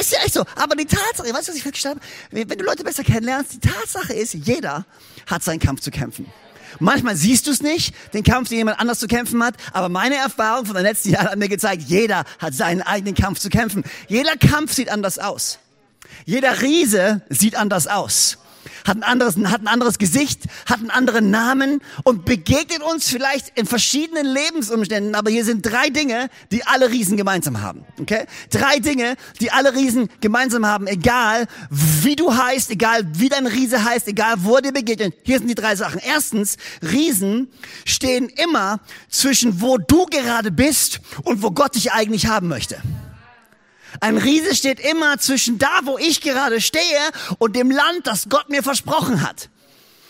ist 0.00 0.12
ja 0.12 0.18
echt 0.24 0.34
so. 0.34 0.44
Aber 0.56 0.74
die 0.76 0.86
Tatsache, 0.86 1.32
weißt 1.32 1.48
du, 1.48 1.52
was 1.52 1.56
ich 1.56 1.62
festgestellt 1.62 1.96
habe? 2.30 2.48
Wenn 2.48 2.58
du 2.58 2.64
Leute 2.64 2.84
besser 2.84 3.04
kennenlernst, 3.04 3.52
die 3.52 3.60
Tatsache 3.60 4.14
ist, 4.14 4.34
jeder 4.34 4.86
hat 5.26 5.42
seinen 5.42 5.60
Kampf 5.60 5.80
zu 5.80 5.90
kämpfen. 5.90 6.26
Manchmal 6.80 7.16
siehst 7.16 7.46
du 7.46 7.50
es 7.50 7.62
nicht, 7.62 7.94
den 8.12 8.22
Kampf, 8.22 8.48
den 8.48 8.58
jemand 8.58 8.80
anders 8.80 8.98
zu 8.98 9.06
kämpfen 9.06 9.42
hat, 9.42 9.54
aber 9.72 9.88
meine 9.88 10.16
Erfahrung 10.16 10.66
von 10.66 10.74
den 10.74 10.84
letzten 10.84 11.10
Jahren 11.10 11.28
hat 11.28 11.38
mir 11.38 11.48
gezeigt, 11.48 11.82
jeder 11.86 12.24
hat 12.38 12.54
seinen 12.54 12.82
eigenen 12.82 13.14
Kampf 13.14 13.38
zu 13.38 13.48
kämpfen. 13.48 13.84
Jeder 14.08 14.36
Kampf 14.36 14.74
sieht 14.74 14.90
anders 14.90 15.18
aus. 15.18 15.58
Jeder 16.24 16.62
Riese 16.62 17.22
sieht 17.28 17.56
anders 17.56 17.86
aus 17.86 18.38
hat 18.86 18.96
ein 18.96 19.02
anderes, 19.02 19.36
hat 19.36 19.60
ein 19.60 19.68
anderes 19.68 19.98
Gesicht, 19.98 20.44
hat 20.66 20.78
einen 20.78 20.90
anderen 20.90 21.30
Namen 21.30 21.80
und 22.04 22.24
begegnet 22.24 22.82
uns 22.82 23.08
vielleicht 23.08 23.58
in 23.58 23.66
verschiedenen 23.66 24.26
Lebensumständen. 24.26 25.14
Aber 25.14 25.30
hier 25.30 25.44
sind 25.44 25.62
drei 25.62 25.90
Dinge, 25.90 26.28
die 26.52 26.64
alle 26.66 26.90
Riesen 26.90 27.16
gemeinsam 27.16 27.60
haben. 27.60 27.84
Okay? 28.00 28.26
Drei 28.50 28.78
Dinge, 28.78 29.16
die 29.40 29.50
alle 29.50 29.74
Riesen 29.74 30.08
gemeinsam 30.20 30.66
haben, 30.66 30.86
egal 30.86 31.46
wie 31.70 32.16
du 32.16 32.34
heißt, 32.36 32.70
egal 32.70 33.06
wie 33.12 33.28
dein 33.28 33.46
Riese 33.46 33.84
heißt, 33.84 34.08
egal 34.08 34.36
wo 34.38 34.58
dir 34.58 34.72
begegnet. 34.72 35.14
Hier 35.24 35.38
sind 35.38 35.48
die 35.48 35.54
drei 35.54 35.76
Sachen. 35.76 36.00
Erstens, 36.04 36.56
Riesen 36.82 37.48
stehen 37.84 38.28
immer 38.28 38.80
zwischen 39.08 39.60
wo 39.60 39.78
du 39.78 40.06
gerade 40.06 40.50
bist 40.50 41.00
und 41.22 41.42
wo 41.42 41.50
Gott 41.50 41.74
dich 41.74 41.92
eigentlich 41.92 42.26
haben 42.26 42.48
möchte. 42.48 42.80
Ein 44.00 44.18
Riese 44.18 44.54
steht 44.54 44.80
immer 44.80 45.18
zwischen 45.18 45.58
da, 45.58 45.80
wo 45.84 45.98
ich 45.98 46.20
gerade 46.20 46.60
stehe 46.60 46.82
und 47.38 47.56
dem 47.56 47.70
Land, 47.70 48.06
das 48.06 48.28
Gott 48.28 48.48
mir 48.48 48.62
versprochen 48.62 49.22
hat. 49.22 49.48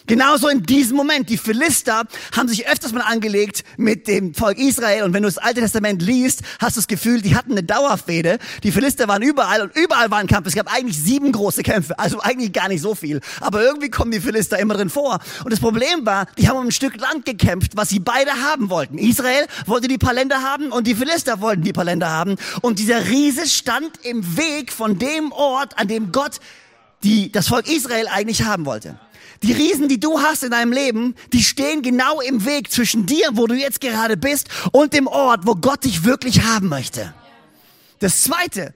Genauso 0.06 0.48
in 0.48 0.62
diesem 0.62 0.96
Moment. 0.96 1.28
Die 1.30 1.36
Philister 1.36 2.04
haben 2.36 2.48
sich 2.48 2.68
öfters 2.68 2.92
mal 2.92 3.00
angelegt 3.00 3.64
mit 3.76 4.06
dem 4.06 4.34
Volk 4.34 4.56
Israel. 4.58 5.02
Und 5.02 5.12
wenn 5.12 5.22
du 5.22 5.28
das 5.28 5.38
Alte 5.38 5.60
Testament 5.60 6.00
liest, 6.00 6.42
hast 6.60 6.76
du 6.76 6.80
das 6.80 6.86
Gefühl, 6.86 7.22
die 7.22 7.34
hatten 7.34 7.50
eine 7.52 7.64
Dauerfehde. 7.64 8.38
Die 8.62 8.70
Philister 8.70 9.08
waren 9.08 9.22
überall 9.22 9.62
und 9.62 9.76
überall 9.76 10.10
war 10.10 10.18
ein 10.18 10.28
Kampf. 10.28 10.46
Es 10.46 10.54
gab 10.54 10.72
eigentlich 10.72 10.96
sieben 10.96 11.32
große 11.32 11.64
Kämpfe. 11.64 11.98
Also 11.98 12.20
eigentlich 12.20 12.52
gar 12.52 12.68
nicht 12.68 12.82
so 12.82 12.94
viel. 12.94 13.20
Aber 13.40 13.62
irgendwie 13.62 13.90
kommen 13.90 14.12
die 14.12 14.20
Philister 14.20 14.58
immer 14.60 14.74
drin 14.74 14.90
vor. 14.90 15.18
Und 15.42 15.52
das 15.52 15.58
Problem 15.58 16.06
war, 16.06 16.26
die 16.38 16.48
haben 16.48 16.58
um 16.58 16.66
ein 16.66 16.72
Stück 16.72 16.96
Land 17.00 17.24
gekämpft, 17.24 17.72
was 17.76 17.88
sie 17.88 17.98
beide 17.98 18.30
haben 18.30 18.70
wollten. 18.70 18.98
Israel 18.98 19.46
wollte 19.66 19.88
die 19.88 19.98
paar 19.98 20.14
Länder 20.14 20.42
haben 20.42 20.70
und 20.70 20.86
die 20.86 20.94
Philister 20.94 21.40
wollten 21.40 21.62
die 21.62 21.72
paar 21.72 21.84
Länder 21.84 22.10
haben. 22.10 22.36
Und 22.62 22.78
dieser 22.78 23.08
Riese 23.08 23.48
stand 23.48 23.90
im 24.04 24.36
Weg 24.36 24.72
von 24.72 25.00
dem 25.00 25.32
Ort, 25.32 25.78
an 25.78 25.88
dem 25.88 26.12
Gott 26.12 26.38
die, 27.02 27.30
das 27.30 27.48
Volk 27.48 27.68
Israel 27.68 28.08
eigentlich 28.08 28.42
haben 28.42 28.66
wollte. 28.66 28.98
Die 29.42 29.52
Riesen, 29.52 29.88
die 29.88 30.00
du 30.00 30.20
hast 30.20 30.42
in 30.42 30.50
deinem 30.50 30.72
Leben, 30.72 31.14
die 31.32 31.42
stehen 31.42 31.82
genau 31.82 32.20
im 32.20 32.44
Weg 32.44 32.70
zwischen 32.70 33.06
dir, 33.06 33.28
wo 33.32 33.46
du 33.46 33.54
jetzt 33.54 33.80
gerade 33.80 34.16
bist, 34.16 34.48
und 34.72 34.92
dem 34.92 35.06
Ort, 35.06 35.46
wo 35.46 35.54
Gott 35.54 35.84
dich 35.84 36.04
wirklich 36.04 36.42
haben 36.42 36.68
möchte. 36.68 37.14
Das 37.98 38.22
Zweite, 38.22 38.74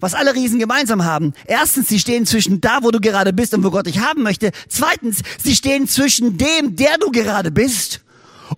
was 0.00 0.14
alle 0.14 0.34
Riesen 0.34 0.58
gemeinsam 0.58 1.04
haben. 1.04 1.32
Erstens, 1.46 1.88
sie 1.88 1.98
stehen 1.98 2.26
zwischen 2.26 2.60
da, 2.60 2.80
wo 2.82 2.90
du 2.90 3.00
gerade 3.00 3.32
bist 3.32 3.54
und 3.54 3.64
wo 3.64 3.70
Gott 3.70 3.86
dich 3.86 3.98
haben 4.00 4.22
möchte. 4.22 4.52
Zweitens, 4.68 5.22
sie 5.42 5.56
stehen 5.56 5.88
zwischen 5.88 6.36
dem, 6.38 6.76
der 6.76 6.98
du 6.98 7.10
gerade 7.10 7.50
bist 7.50 8.00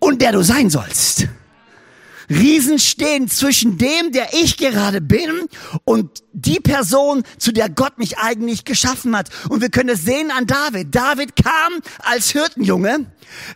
und 0.01 0.21
der 0.21 0.33
du 0.33 0.43
sein 0.43 0.71
sollst. 0.71 1.29
Riesen 2.29 2.79
stehen 2.79 3.29
zwischen 3.29 3.79
dem, 3.79 4.13
der 4.13 4.29
ich 4.33 4.57
gerade 4.57 5.01
bin 5.01 5.49
und 5.85 6.23
die 6.33 6.61
Person, 6.61 7.23
zu 7.39 7.53
der 7.53 7.69
Gott 7.69 7.99
mich 7.99 8.19
eigentlich 8.19 8.65
geschaffen 8.65 9.17
hat. 9.17 9.29
Und 9.49 9.61
wir 9.61 9.71
können 9.71 9.91
es 9.91 10.03
sehen 10.03 10.31
an 10.31 10.47
David. 10.47 10.95
David 10.95 11.37
kam 11.37 11.81
als 12.01 12.31
Hirtenjunge 12.31 13.07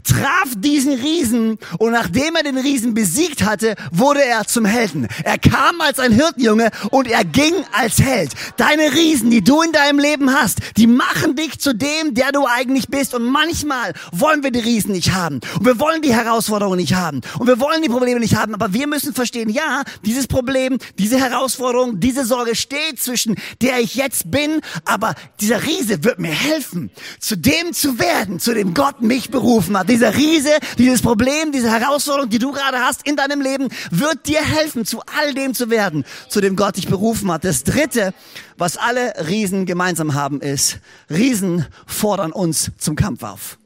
traf 0.05 0.53
diesen 0.57 0.95
Riesen 0.95 1.59
und 1.79 1.93
nachdem 1.93 2.37
er 2.37 2.43
den 2.43 2.59
Riesen 2.59 2.95
besiegt 2.95 3.45
hatte, 3.45 3.75
wurde 3.91 4.25
er 4.25 4.47
zum 4.47 4.65
Helden. 4.65 5.09
Er 5.25 5.39
kam 5.39 5.81
als 5.81 5.99
ein 5.99 6.13
Hirtenjunge 6.13 6.71
und 6.91 7.09
er 7.09 7.25
ging 7.25 7.55
als 7.73 8.01
Held. 8.01 8.33
Deine 8.57 8.93
Riesen, 8.93 9.31
die 9.31 9.43
du 9.43 9.63
in 9.63 9.73
deinem 9.73 9.99
Leben 9.99 10.33
hast, 10.33 10.59
die 10.77 10.87
machen 10.87 11.37
dich 11.37 11.59
zu 11.59 11.75
dem, 11.75 12.15
der 12.15 12.33
du 12.33 12.47
eigentlich 12.47 12.89
bist. 12.89 13.15
Und 13.15 13.25
manchmal 13.25 13.93
wollen 14.13 14.43
wir 14.43 14.51
die 14.51 14.61
Riesen 14.61 14.93
nicht 14.93 15.13
haben. 15.13 15.41
Und 15.59 15.67
wir 15.67 15.79
wollen 15.79 16.03
die 16.03 16.15
Herausforderungen 16.15 16.79
nicht 16.79 16.95
haben. 16.95 17.21
Und 17.39 17.47
wir 17.47 17.61
wollen 17.61 17.83
die 17.83 17.89
Probleme 17.89 18.21
nicht 18.21 18.37
haben. 18.37 18.55
Aber 18.63 18.73
wir 18.73 18.87
müssen 18.87 19.13
verstehen, 19.13 19.49
ja, 19.49 19.83
dieses 20.05 20.27
Problem, 20.27 20.79
diese 20.99 21.19
Herausforderung, 21.19 22.01
diese 22.01 22.25
Sorge 22.25 22.55
steht 22.55 23.01
zwischen 23.01 23.37
der 23.61 23.81
ich 23.81 23.95
jetzt 23.95 24.31
bin. 24.31 24.61
Aber 24.85 25.15
dieser 25.41 25.65
Riese 25.65 26.05
wird 26.05 26.19
mir 26.19 26.31
helfen, 26.33 26.91
zu 27.19 27.37
dem 27.37 27.73
zu 27.73 27.99
werden, 27.99 28.39
zu 28.39 28.55
dem 28.55 28.75
Gott 28.75 29.03
mich 29.03 29.31
beruft 29.31 29.43
gerufen 29.43 29.77
hat. 29.77 29.89
Dieser 29.89 30.17
Riese, 30.17 30.51
dieses 30.79 31.03
Problem, 31.03 31.53
diese 31.53 31.71
Herausforderung, 31.71 32.31
die 32.31 32.39
du 32.39 32.53
gerade 32.53 32.79
hast 32.79 33.07
in 33.07 33.17
deinem 33.17 33.41
Leben, 33.41 33.69
wird 33.91 34.27
dir 34.27 34.41
helfen, 34.41 34.85
zu 34.85 35.01
all 35.19 35.35
dem 35.35 35.55
zu 35.55 35.69
werden, 35.69 36.05
zu 36.29 36.41
dem 36.41 36.57
Gott 36.57 36.77
dich 36.77 36.89
berufen 36.89 37.31
hat. 37.31 37.45
Das 37.45 37.65
dritte, 37.65 38.15
was 38.57 38.77
alle 38.77 39.15
Riesen 39.29 39.67
gemeinsam 39.67 40.15
haben, 40.15 40.41
ist, 40.41 40.79
Riesen 41.11 41.67
fordern 41.87 42.33
uns 42.33 42.71
zum 42.79 42.97
Kampf 42.97 43.23
auf. 43.23 43.59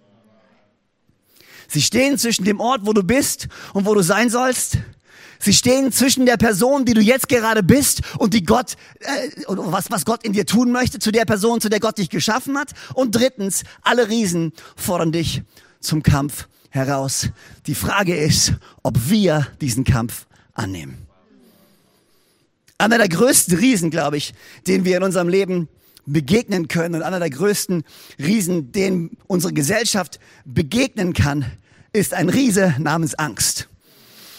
Sie 1.68 1.82
stehen 1.82 2.16
zwischen 2.16 2.44
dem 2.44 2.61
Ort, 2.61 2.82
wo 2.85 2.92
du 2.92 3.02
bist 3.02 3.49
und 3.73 3.87
wo 3.87 3.94
du 3.94 4.02
sein 4.02 4.30
sollst. 4.30 4.78
Sie 5.38 5.52
stehen 5.52 5.93
zwischen 5.93 6.26
der 6.26 6.37
Person, 6.37 6.85
die 6.85 6.95
du 6.95 7.00
jetzt 7.00 7.28
gerade 7.28 7.62
bist 7.62 8.02
und 8.19 8.35
die 8.35 8.45
Gott, 8.45 8.76
äh, 9.00 9.31
was, 9.47 9.90
was 9.90 10.05
Gott 10.05 10.25
in 10.25 10.33
dir 10.33 10.47
tun 10.47 10.73
möchte, 10.73 10.99
zu 10.99 11.12
der 11.12 11.25
Person, 11.25 11.61
zu 11.61 11.69
der 11.69 11.81
Gott 11.81 11.99
dich 11.99 12.11
geschaffen 12.11 12.59
hat. 12.59 12.71
Und 12.95 13.14
drittens, 13.14 13.62
alle 13.83 14.09
Riesen 14.09 14.52
fordern 14.76 15.12
dich 15.12 15.43
zum 15.81 16.02
Kampf 16.02 16.49
heraus. 16.71 17.28
Die 17.66 17.75
Frage 17.75 18.16
ist, 18.16 18.55
ob 18.83 19.11
wir 19.11 19.47
diesen 19.61 19.85
Kampf 19.85 20.26
annehmen. 20.55 20.99
Einer 22.78 22.99
der 22.99 23.09
größten 23.09 23.57
Riesen, 23.57 23.90
glaube 23.90 24.19
ich, 24.19 24.35
den 24.66 24.85
wir 24.85 24.99
in 24.99 25.02
unserem 25.02 25.28
Leben 25.28 25.69
begegnen 26.05 26.69
können 26.69 26.95
und 26.95 27.02
einer 27.02 27.19
der 27.19 27.31
größten 27.31 27.85
Riesen, 28.19 28.73
den 28.73 29.16
unsere 29.26 29.52
Gesellschaft 29.52 30.21
begegnen 30.45 31.14
kann, 31.14 31.47
ist 31.93 32.14
ein 32.14 32.28
Riese 32.28 32.75
namens 32.78 33.14
Angst. 33.14 33.69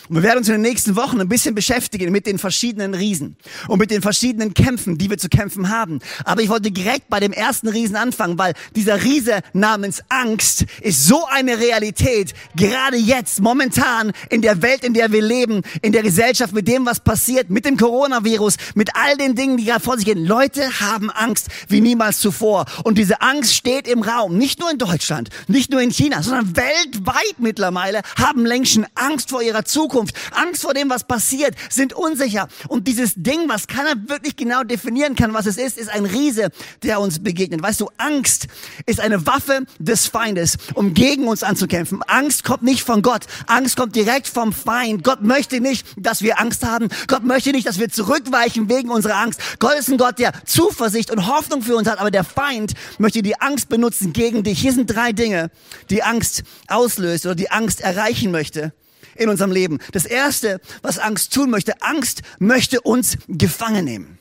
Und 0.09 0.15
wir 0.15 0.23
werden 0.23 0.39
uns 0.39 0.47
in 0.47 0.53
den 0.53 0.61
nächsten 0.61 0.95
Wochen 0.95 1.19
ein 1.19 1.29
bisschen 1.29 1.55
beschäftigen 1.55 2.11
mit 2.11 2.25
den 2.25 2.39
verschiedenen 2.39 2.93
Riesen 2.93 3.35
und 3.67 3.79
mit 3.79 3.91
den 3.91 4.01
verschiedenen 4.01 4.53
Kämpfen, 4.53 4.97
die 4.97 5.09
wir 5.09 5.17
zu 5.17 5.29
kämpfen 5.29 5.69
haben. 5.69 5.99
Aber 6.23 6.41
ich 6.41 6.49
wollte 6.49 6.71
direkt 6.71 7.09
bei 7.09 7.19
dem 7.19 7.33
ersten 7.33 7.67
Riesen 7.67 7.95
anfangen, 7.95 8.37
weil 8.37 8.53
dieser 8.75 9.03
Riese 9.03 9.41
namens 9.53 10.01
Angst 10.09 10.65
ist 10.81 11.05
so 11.05 11.25
eine 11.25 11.59
Realität, 11.59 12.33
gerade 12.55 12.97
jetzt, 12.97 13.41
momentan, 13.41 14.11
in 14.29 14.41
der 14.41 14.61
Welt, 14.61 14.83
in 14.83 14.93
der 14.93 15.11
wir 15.11 15.21
leben, 15.21 15.61
in 15.81 15.91
der 15.91 16.03
Gesellschaft, 16.03 16.53
mit 16.53 16.67
dem, 16.67 16.85
was 16.85 16.99
passiert, 16.99 17.49
mit 17.49 17.65
dem 17.65 17.77
Coronavirus, 17.77 18.55
mit 18.75 18.91
all 18.95 19.17
den 19.17 19.35
Dingen, 19.35 19.57
die 19.57 19.65
gerade 19.65 19.83
vor 19.83 19.97
sich 19.97 20.05
gehen. 20.05 20.25
Leute 20.25 20.79
haben 20.79 21.09
Angst 21.09 21.47
wie 21.67 21.81
niemals 21.81 22.19
zuvor. 22.19 22.65
Und 22.83 22.97
diese 22.97 23.21
Angst 23.21 23.55
steht 23.55 23.87
im 23.87 24.01
Raum, 24.01 24.37
nicht 24.37 24.59
nur 24.59 24.71
in 24.71 24.77
Deutschland, 24.77 25.29
nicht 25.47 25.71
nur 25.71 25.81
in 25.81 25.91
China, 25.91 26.23
sondern 26.23 26.55
weltweit 26.55 27.35
mittlerweile 27.39 28.01
haben 28.17 28.43
Menschen 28.43 28.85
Angst 28.95 29.29
vor 29.29 29.41
ihrer 29.41 29.65
Zukunft 29.65 29.96
Zukunft, 29.97 30.15
Angst 30.31 30.61
vor 30.61 30.75
dem, 30.75 30.91
was 30.91 31.05
passiert, 31.05 31.55
sind 31.69 31.93
unsicher. 31.93 32.47
Und 32.67 32.87
dieses 32.87 33.13
Ding, 33.15 33.49
was 33.49 33.65
keiner 33.65 33.95
wirklich 34.07 34.35
genau 34.35 34.63
definieren 34.63 35.15
kann, 35.15 35.33
was 35.33 35.47
es 35.47 35.57
ist, 35.57 35.75
ist 35.75 35.89
ein 35.89 36.05
Riese, 36.05 36.49
der 36.83 36.99
uns 36.99 37.23
begegnet. 37.23 37.63
Weißt 37.63 37.81
du, 37.81 37.89
Angst 37.97 38.47
ist 38.85 38.99
eine 38.99 39.25
Waffe 39.25 39.65
des 39.79 40.05
Feindes, 40.05 40.57
um 40.75 40.93
gegen 40.93 41.27
uns 41.27 41.41
anzukämpfen. 41.41 42.03
Angst 42.03 42.43
kommt 42.43 42.61
nicht 42.61 42.83
von 42.83 43.01
Gott. 43.01 43.25
Angst 43.47 43.75
kommt 43.75 43.95
direkt 43.95 44.27
vom 44.27 44.53
Feind. 44.53 45.03
Gott 45.03 45.23
möchte 45.23 45.61
nicht, 45.61 45.87
dass 45.97 46.21
wir 46.21 46.39
Angst 46.39 46.63
haben. 46.63 46.89
Gott 47.07 47.23
möchte 47.23 47.51
nicht, 47.51 47.65
dass 47.65 47.79
wir 47.79 47.89
zurückweichen 47.89 48.69
wegen 48.69 48.89
unserer 48.89 49.15
Angst. 49.15 49.39
Gott 49.57 49.79
ist 49.79 49.89
ein 49.89 49.97
Gott, 49.97 50.19
der 50.19 50.31
Zuversicht 50.45 51.09
und 51.09 51.25
Hoffnung 51.25 51.63
für 51.63 51.75
uns 51.75 51.89
hat, 51.89 51.99
aber 51.99 52.11
der 52.11 52.23
Feind 52.23 52.73
möchte 52.99 53.23
die 53.23 53.41
Angst 53.41 53.67
benutzen 53.67 54.13
gegen 54.13 54.43
dich. 54.43 54.59
Hier 54.59 54.73
sind 54.73 54.93
drei 54.93 55.11
Dinge, 55.11 55.49
die 55.89 56.03
Angst 56.03 56.43
auslöst 56.67 57.25
oder 57.25 57.33
die 57.33 57.49
Angst 57.49 57.81
erreichen 57.81 58.29
möchte 58.29 58.73
in 59.17 59.29
unserem 59.29 59.51
Leben. 59.51 59.79
Das 59.91 60.05
erste, 60.05 60.61
was 60.81 60.99
Angst 60.99 61.33
tun 61.33 61.49
möchte, 61.49 61.81
Angst 61.81 62.21
möchte 62.39 62.81
uns 62.81 63.17
gefangen 63.27 63.85
nehmen. 63.85 64.19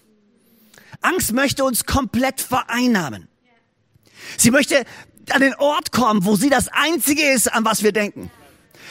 Angst 1.01 1.33
möchte 1.33 1.65
uns 1.65 1.85
komplett 1.85 2.41
vereinnahmen. 2.41 3.29
Sie 4.37 4.51
möchte 4.51 4.85
an 5.31 5.41
den 5.41 5.55
Ort 5.55 5.93
kommen, 5.93 6.25
wo 6.25 6.37
sie 6.37 6.51
das 6.51 6.69
Einzige 6.69 7.23
ist, 7.31 7.53
an 7.53 7.65
was 7.65 7.83
wir 7.83 7.93
denken. 7.93 8.31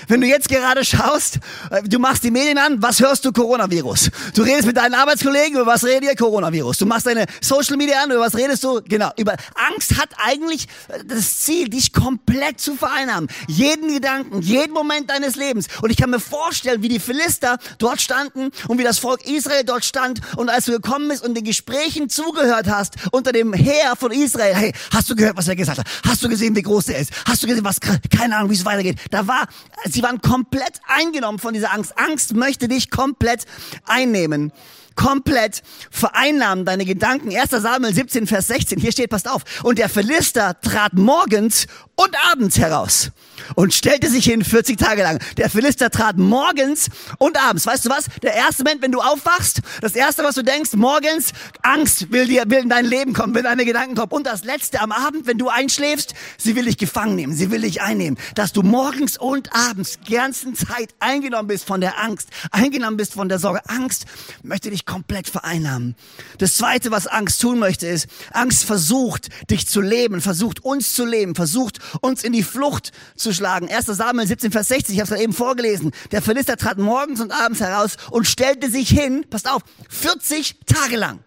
Wenn 0.08 0.22
du 0.22 0.28
jetzt 0.28 0.50
gerade 0.50 0.84
schaust, 0.86 1.40
äh, 1.72 1.84
du 1.84 2.00
machst 2.00 2.24
die 2.24 2.32
Medien 2.32 2.58
an, 2.58 2.82
was 2.82 3.00
hörst 3.00 3.26
du? 3.26 3.32
Coronavirus. 3.32 4.12
Du 4.34 4.44
redest 4.44 4.66
mit 4.66 4.78
deinen 4.78 4.94
Arbeitskollegen, 4.94 5.60
über 5.60 5.66
was 5.66 5.84
redet 5.84 6.10
ihr? 6.10 6.16
Coronavirus. 6.16 6.78
Du 6.78 6.86
machst 6.86 7.06
deine 7.06 7.26
Social 7.42 7.78
Media 7.78 8.04
an, 8.04 8.12
über 8.12 8.22
was 8.22 8.36
redest 8.36 8.64
du? 8.64 8.82
Genau. 8.88 9.12
Über 9.18 9.36
Angst 9.72 9.98
hat 10.00 10.10
eigentlich 10.18 10.68
äh, 10.88 11.04
das 11.06 11.40
Ziel, 11.40 11.70
dich 11.70 11.94
komplett 11.94 12.60
zu 12.60 12.76
vereinnahmen. 12.76 13.30
Jeden 13.48 13.94
Gedanken, 13.94 14.42
jeden 14.42 14.74
Moment 14.74 15.10
deines 15.10 15.36
Lebens. 15.36 15.68
Und 15.82 15.90
ich 15.90 15.98
kann 15.98 16.10
mir 16.10 16.20
vorstellen, 16.20 16.82
wie 16.82 16.90
die 16.90 17.00
Philister 17.00 17.58
dort 17.78 18.02
standen 18.02 18.52
und 18.68 18.78
wie 18.78 18.84
das 18.84 19.00
Volk 19.00 19.26
Israel 19.26 19.64
dort 19.64 19.86
stand. 19.86 20.22
Und 20.38 20.50
als 20.50 20.66
du 20.66 20.72
gekommen 20.72 21.10
bist 21.10 21.24
und 21.24 21.36
den 21.36 21.44
Gesprächen 21.44 22.10
zugehört 22.10 22.68
hast 22.68 22.96
unter 23.12 23.32
dem 23.32 23.54
Heer 23.54 23.96
von 23.98 24.12
Israel, 24.12 24.56
hey, 24.56 24.74
hast 24.94 25.10
du 25.10 25.16
gehört, 25.16 25.38
was 25.38 25.48
er 25.48 25.56
gesagt 25.56 25.80
hat? 25.80 25.88
Hast 26.06 26.24
du 26.24 26.30
gesehen, 26.30 26.56
wie 26.56 26.62
groß 26.62 26.90
er 26.90 27.00
ist? 27.00 27.12
Hast 27.26 27.44
du 27.44 27.48
gesehen, 27.48 27.64
was, 27.64 27.80
keine 27.80 28.36
Ahnung, 28.38 28.50
wie 28.50 28.56
es 28.56 28.66
weitergeht? 28.66 28.98
Da 29.12 29.28
war 29.28 29.48
sie 29.86 30.04
waren 30.04 30.22
komplett 30.22 30.80
eingenommen 30.88 31.40
von 31.40 31.54
dieser 31.54 31.74
Angst. 31.74 31.98
Angst 31.98 32.36
möchte 32.36 32.68
dich 32.68 32.90
komplett 32.90 33.46
einnehmen 33.86 34.52
komplett 34.96 35.62
vereinnahmen 35.92 36.66
deine 36.66 36.86
Gedanken. 36.86 37.36
1. 37.36 37.50
Samuel 37.50 37.94
17, 37.94 38.28
Vers 38.28 38.48
16. 38.48 38.80
Hier 38.80 38.92
steht, 38.92 39.10
passt 39.10 39.30
auf. 39.30 39.44
Und 39.64 39.78
der 39.78 39.90
Philister 39.90 40.60
trat 40.62 40.94
morgens 40.94 41.68
und 41.96 42.16
abends 42.32 42.58
heraus 42.58 43.12
und 43.56 43.74
stellte 43.74 44.10
sich 44.10 44.26
hin 44.26 44.44
40 44.44 44.78
Tage 44.78 45.04
lang. 45.04 45.20
Der 45.38 45.50
Philister 45.50 45.90
trat 45.90 46.18
morgens 46.18 46.90
und 47.18 47.38
abends. 47.38 47.66
Weißt 47.66 47.86
du 47.86 47.90
was? 47.90 48.06
Der 48.22 48.34
erste 48.34 48.64
Moment, 48.64 48.82
wenn 48.82 48.92
du 48.92 49.00
aufwachst, 49.00 49.62
das 49.82 49.94
erste, 49.94 50.24
was 50.24 50.36
du 50.36 50.44
denkst, 50.44 50.74
morgens, 50.74 51.32
Angst 51.62 52.12
will 52.12 52.28
dir, 52.28 52.44
will 52.48 52.60
in 52.60 52.70
dein 52.70 52.86
Leben 52.86 53.14
kommen, 53.14 53.34
will 53.34 53.44
deine 53.44 53.66
Gedanken 53.66 53.96
kommen. 53.96 54.12
Und 54.12 54.26
das 54.26 54.44
letzte 54.44 54.82
am 54.82 54.92
Abend, 54.92 55.28
wenn 55.28 55.38
du 55.38 55.50
einschläfst, 55.50 56.14
sie 56.38 56.56
will 56.56 56.66
dich 56.66 56.78
gefangen 56.78 57.16
nehmen, 57.16 57.34
sie 57.34 57.52
will 57.52 57.62
dich 57.62 57.82
einnehmen. 57.82 58.18
Dass 58.36 58.52
du 58.52 58.62
morgens 58.62 59.18
und 59.18 59.54
abends 59.54 60.00
ganzen 60.10 60.56
Zeit 60.56 60.94
eingenommen 61.00 61.48
bist 61.48 61.66
von 61.66 61.82
der 61.82 62.00
Angst, 62.00 62.30
eingenommen 62.52 62.98
bist 62.98 63.14
von 63.14 63.30
der 63.30 63.40
Sorge. 63.40 63.62
Angst 63.70 64.06
möchte 64.44 64.70
dich 64.70 64.85
komplett 64.86 65.28
vereinnahmen. 65.30 65.96
Das 66.38 66.56
zweite, 66.56 66.92
was 66.92 67.08
Angst 67.08 67.42
tun 67.42 67.60
möchte, 67.60 67.88
ist, 67.88 68.08
Angst 68.32 68.64
versucht, 68.64 69.30
dich 69.50 69.68
zu 69.68 69.82
leben, 69.82 70.22
versucht 70.22 70.64
uns 70.64 70.94
zu 70.94 71.06
leben, 71.06 71.36
versucht 71.36 71.80
uns 72.02 72.24
in 72.24 72.34
die 72.34 72.44
Flucht 72.44 72.92
zu 73.16 73.34
schlagen. 73.34 73.70
1. 73.70 73.88
Samuel 73.88 74.28
17, 74.28 74.52
Vers 74.52 74.68
60, 74.70 74.96
ich 74.96 75.02
habe 75.02 75.14
es 75.14 75.22
eben 75.22 75.34
vorgelesen. 75.34 75.92
Der 76.12 76.22
Philister 76.22 76.58
trat 76.58 76.78
morgens 76.78 77.20
und 77.20 77.32
abends 77.32 77.60
heraus 77.60 77.98
und 78.12 78.26
stellte 78.26 78.70
sich 78.70 78.90
hin, 78.90 79.26
passt 79.30 79.50
auf, 79.50 79.64
40 79.90 80.60
Tage 80.66 80.98
lang. 80.98 81.20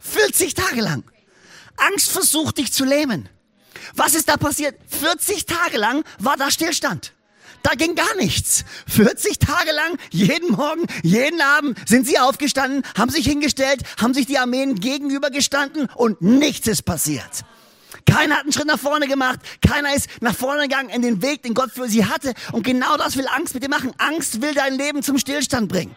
40 0.00 0.54
Tage 0.54 0.82
lang. 0.82 1.02
Angst 1.76 2.10
versucht 2.10 2.58
dich 2.58 2.72
zu 2.72 2.84
lähmen. 2.84 3.28
Was 3.94 4.14
ist 4.14 4.28
da 4.28 4.36
passiert? 4.36 4.78
40 4.88 5.46
Tage 5.46 5.78
lang 5.78 6.04
war 6.18 6.36
da 6.36 6.50
Stillstand. 6.50 7.14
Da 7.64 7.74
ging 7.76 7.94
gar 7.94 8.14
nichts. 8.16 8.62
40 8.88 9.38
Tage 9.38 9.72
lang, 9.72 9.96
jeden 10.10 10.52
Morgen, 10.52 10.86
jeden 11.02 11.40
Abend 11.40 11.78
sind 11.88 12.06
sie 12.06 12.18
aufgestanden, 12.18 12.82
haben 12.94 13.10
sich 13.10 13.26
hingestellt, 13.26 13.80
haben 13.96 14.12
sich 14.12 14.26
die 14.26 14.38
Armeen 14.38 14.74
gegenübergestanden 14.74 15.88
und 15.94 16.20
nichts 16.20 16.68
ist 16.68 16.82
passiert. 16.82 17.44
Keiner 18.06 18.34
hat 18.34 18.42
einen 18.42 18.52
Schritt 18.52 18.66
nach 18.66 18.78
vorne 18.78 19.08
gemacht. 19.08 19.40
Keiner 19.66 19.94
ist 19.94 20.08
nach 20.20 20.34
vorne 20.36 20.68
gegangen 20.68 20.90
in 20.90 21.00
den 21.00 21.22
Weg, 21.22 21.42
den 21.42 21.54
Gott 21.54 21.70
für 21.72 21.88
sie 21.88 22.04
hatte. 22.04 22.34
Und 22.52 22.64
genau 22.64 22.98
das 22.98 23.16
will 23.16 23.26
Angst 23.28 23.54
mit 23.54 23.62
dir 23.62 23.70
machen. 23.70 23.92
Angst 23.96 24.42
will 24.42 24.52
dein 24.52 24.74
Leben 24.74 25.02
zum 25.02 25.16
Stillstand 25.16 25.70
bringen. 25.70 25.96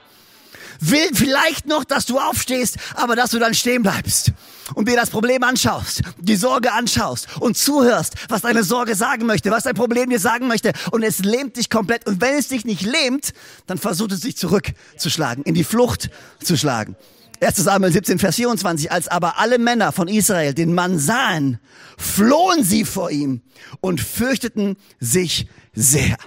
Will 0.79 1.09
vielleicht 1.13 1.65
noch, 1.65 1.83
dass 1.83 2.05
du 2.05 2.17
aufstehst, 2.17 2.77
aber 2.95 3.17
dass 3.17 3.31
du 3.31 3.39
dann 3.39 3.53
stehen 3.53 3.83
bleibst 3.83 4.31
und 4.75 4.87
dir 4.87 4.95
das 4.95 5.09
Problem 5.09 5.43
anschaust, 5.43 6.01
die 6.19 6.35
Sorge 6.35 6.73
anschaust 6.73 7.27
und 7.39 7.57
zuhörst, 7.57 8.15
was 8.29 8.41
deine 8.41 8.63
Sorge 8.63 8.95
sagen 8.95 9.25
möchte, 9.25 9.51
was 9.51 9.63
dein 9.63 9.75
Problem 9.75 10.09
dir 10.09 10.19
sagen 10.19 10.47
möchte 10.47 10.73
und 10.91 11.03
es 11.03 11.19
lähmt 11.19 11.57
dich 11.57 11.69
komplett. 11.69 12.05
Und 12.07 12.21
wenn 12.21 12.35
es 12.35 12.47
dich 12.49 12.65
nicht 12.65 12.81
lähmt, 12.81 13.33
dann 13.65 13.77
versucht 13.77 14.11
es 14.11 14.21
dich 14.21 14.37
zurückzuschlagen, 14.37 15.43
in 15.43 15.53
die 15.53 15.63
Flucht 15.63 16.09
zu 16.43 16.57
schlagen. 16.57 16.95
1. 17.39 17.55
Samuel 17.57 17.91
17, 17.91 18.17
Vers 18.17 18.35
24. 18.37 18.91
Als 18.91 19.07
aber 19.07 19.37
alle 19.37 19.59
Männer 19.59 19.91
von 19.91 20.07
Israel 20.07 20.53
den 20.53 20.73
Mann 20.73 20.97
sahen, 20.97 21.59
flohen 21.97 22.63
sie 22.63 22.83
vor 22.83 23.11
ihm 23.11 23.41
und 23.79 24.01
fürchteten 24.01 24.75
sich 24.99 25.47
sehr. 25.73 26.17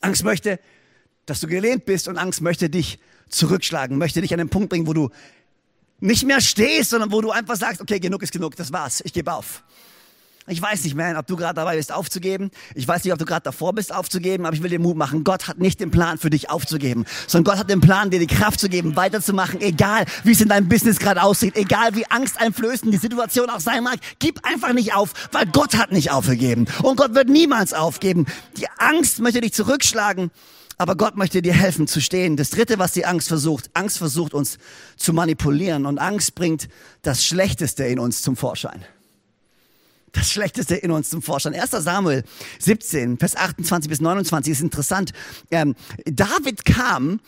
Angst 0.00 0.24
möchte, 0.24 0.58
dass 1.26 1.40
du 1.40 1.46
gelehnt 1.46 1.84
bist 1.84 2.08
und 2.08 2.16
Angst 2.16 2.40
möchte 2.40 2.70
dich 2.70 2.98
zurückschlagen, 3.28 3.98
möchte 3.98 4.22
dich 4.22 4.32
an 4.32 4.38
den 4.38 4.48
Punkt 4.48 4.70
bringen, 4.70 4.86
wo 4.86 4.94
du 4.94 5.10
nicht 6.00 6.24
mehr 6.26 6.40
stehst, 6.40 6.90
sondern 6.90 7.12
wo 7.12 7.20
du 7.20 7.30
einfach 7.30 7.56
sagst, 7.56 7.80
okay, 7.80 8.00
genug 8.00 8.22
ist 8.22 8.32
genug, 8.32 8.56
das 8.56 8.72
war's, 8.72 9.02
ich 9.04 9.12
gebe 9.12 9.32
auf. 9.32 9.62
Ich 10.46 10.60
weiß 10.60 10.82
nicht, 10.82 10.96
man, 10.96 11.16
ob 11.16 11.28
du 11.28 11.36
gerade 11.36 11.54
dabei 11.54 11.76
bist, 11.76 11.92
aufzugeben. 11.92 12.50
Ich 12.74 12.88
weiß 12.88 13.04
nicht, 13.04 13.12
ob 13.12 13.20
du 13.20 13.24
gerade 13.24 13.42
davor 13.42 13.72
bist, 13.72 13.94
aufzugeben, 13.94 14.46
aber 14.46 14.56
ich 14.56 14.62
will 14.62 14.70
dir 14.70 14.80
Mut 14.80 14.96
machen. 14.96 15.22
Gott 15.22 15.46
hat 15.46 15.58
nicht 15.58 15.78
den 15.78 15.92
Plan 15.92 16.18
für 16.18 16.28
dich 16.28 16.50
aufzugeben, 16.50 17.04
sondern 17.28 17.52
Gott 17.52 17.60
hat 17.60 17.70
den 17.70 17.80
Plan, 17.80 18.10
dir 18.10 18.18
die 18.18 18.26
Kraft 18.26 18.58
zu 18.58 18.68
geben, 18.68 18.96
weiterzumachen, 18.96 19.60
egal 19.60 20.06
wie 20.24 20.32
es 20.32 20.40
in 20.40 20.48
deinem 20.48 20.68
Business 20.68 20.98
gerade 20.98 21.22
aussieht, 21.22 21.56
egal 21.56 21.94
wie 21.94 22.04
angsteinflößend 22.06 22.92
die 22.92 22.98
Situation 22.98 23.48
auch 23.48 23.60
sein 23.60 23.84
mag. 23.84 24.00
Gib 24.18 24.44
einfach 24.44 24.72
nicht 24.72 24.92
auf, 24.92 25.12
weil 25.30 25.46
Gott 25.46 25.76
hat 25.76 25.92
nicht 25.92 26.10
aufgegeben. 26.10 26.66
Und 26.82 26.96
Gott 26.96 27.14
wird 27.14 27.28
niemals 27.28 27.72
aufgeben. 27.72 28.26
Die 28.56 28.66
Angst 28.78 29.20
möchte 29.20 29.42
dich 29.42 29.52
zurückschlagen. 29.52 30.32
Aber 30.80 30.96
Gott 30.96 31.14
möchte 31.14 31.42
dir 31.42 31.52
helfen 31.52 31.86
zu 31.86 32.00
stehen. 32.00 32.38
Das 32.38 32.48
dritte, 32.48 32.78
was 32.78 32.92
die 32.92 33.04
Angst 33.04 33.28
versucht, 33.28 33.68
Angst 33.74 33.98
versucht 33.98 34.32
uns 34.32 34.56
zu 34.96 35.12
manipulieren 35.12 35.84
und 35.84 35.98
Angst 35.98 36.34
bringt 36.34 36.70
das 37.02 37.22
Schlechteste 37.22 37.84
in 37.84 37.98
uns 37.98 38.22
zum 38.22 38.34
Vorschein 38.34 38.82
das 40.12 40.32
Schlechteste 40.32 40.74
in 40.74 40.90
uns 40.90 41.08
zum 41.08 41.22
Vorschein. 41.22 41.54
1. 41.54 41.70
Samuel 41.70 42.24
17, 42.58 43.18
Vers 43.18 43.36
28 43.36 43.88
bis 43.88 44.00
29 44.00 44.50
ist 44.50 44.60
interessant. 44.60 45.12
Ähm, 45.52 45.76
David 46.04 46.64
kam 46.64 47.20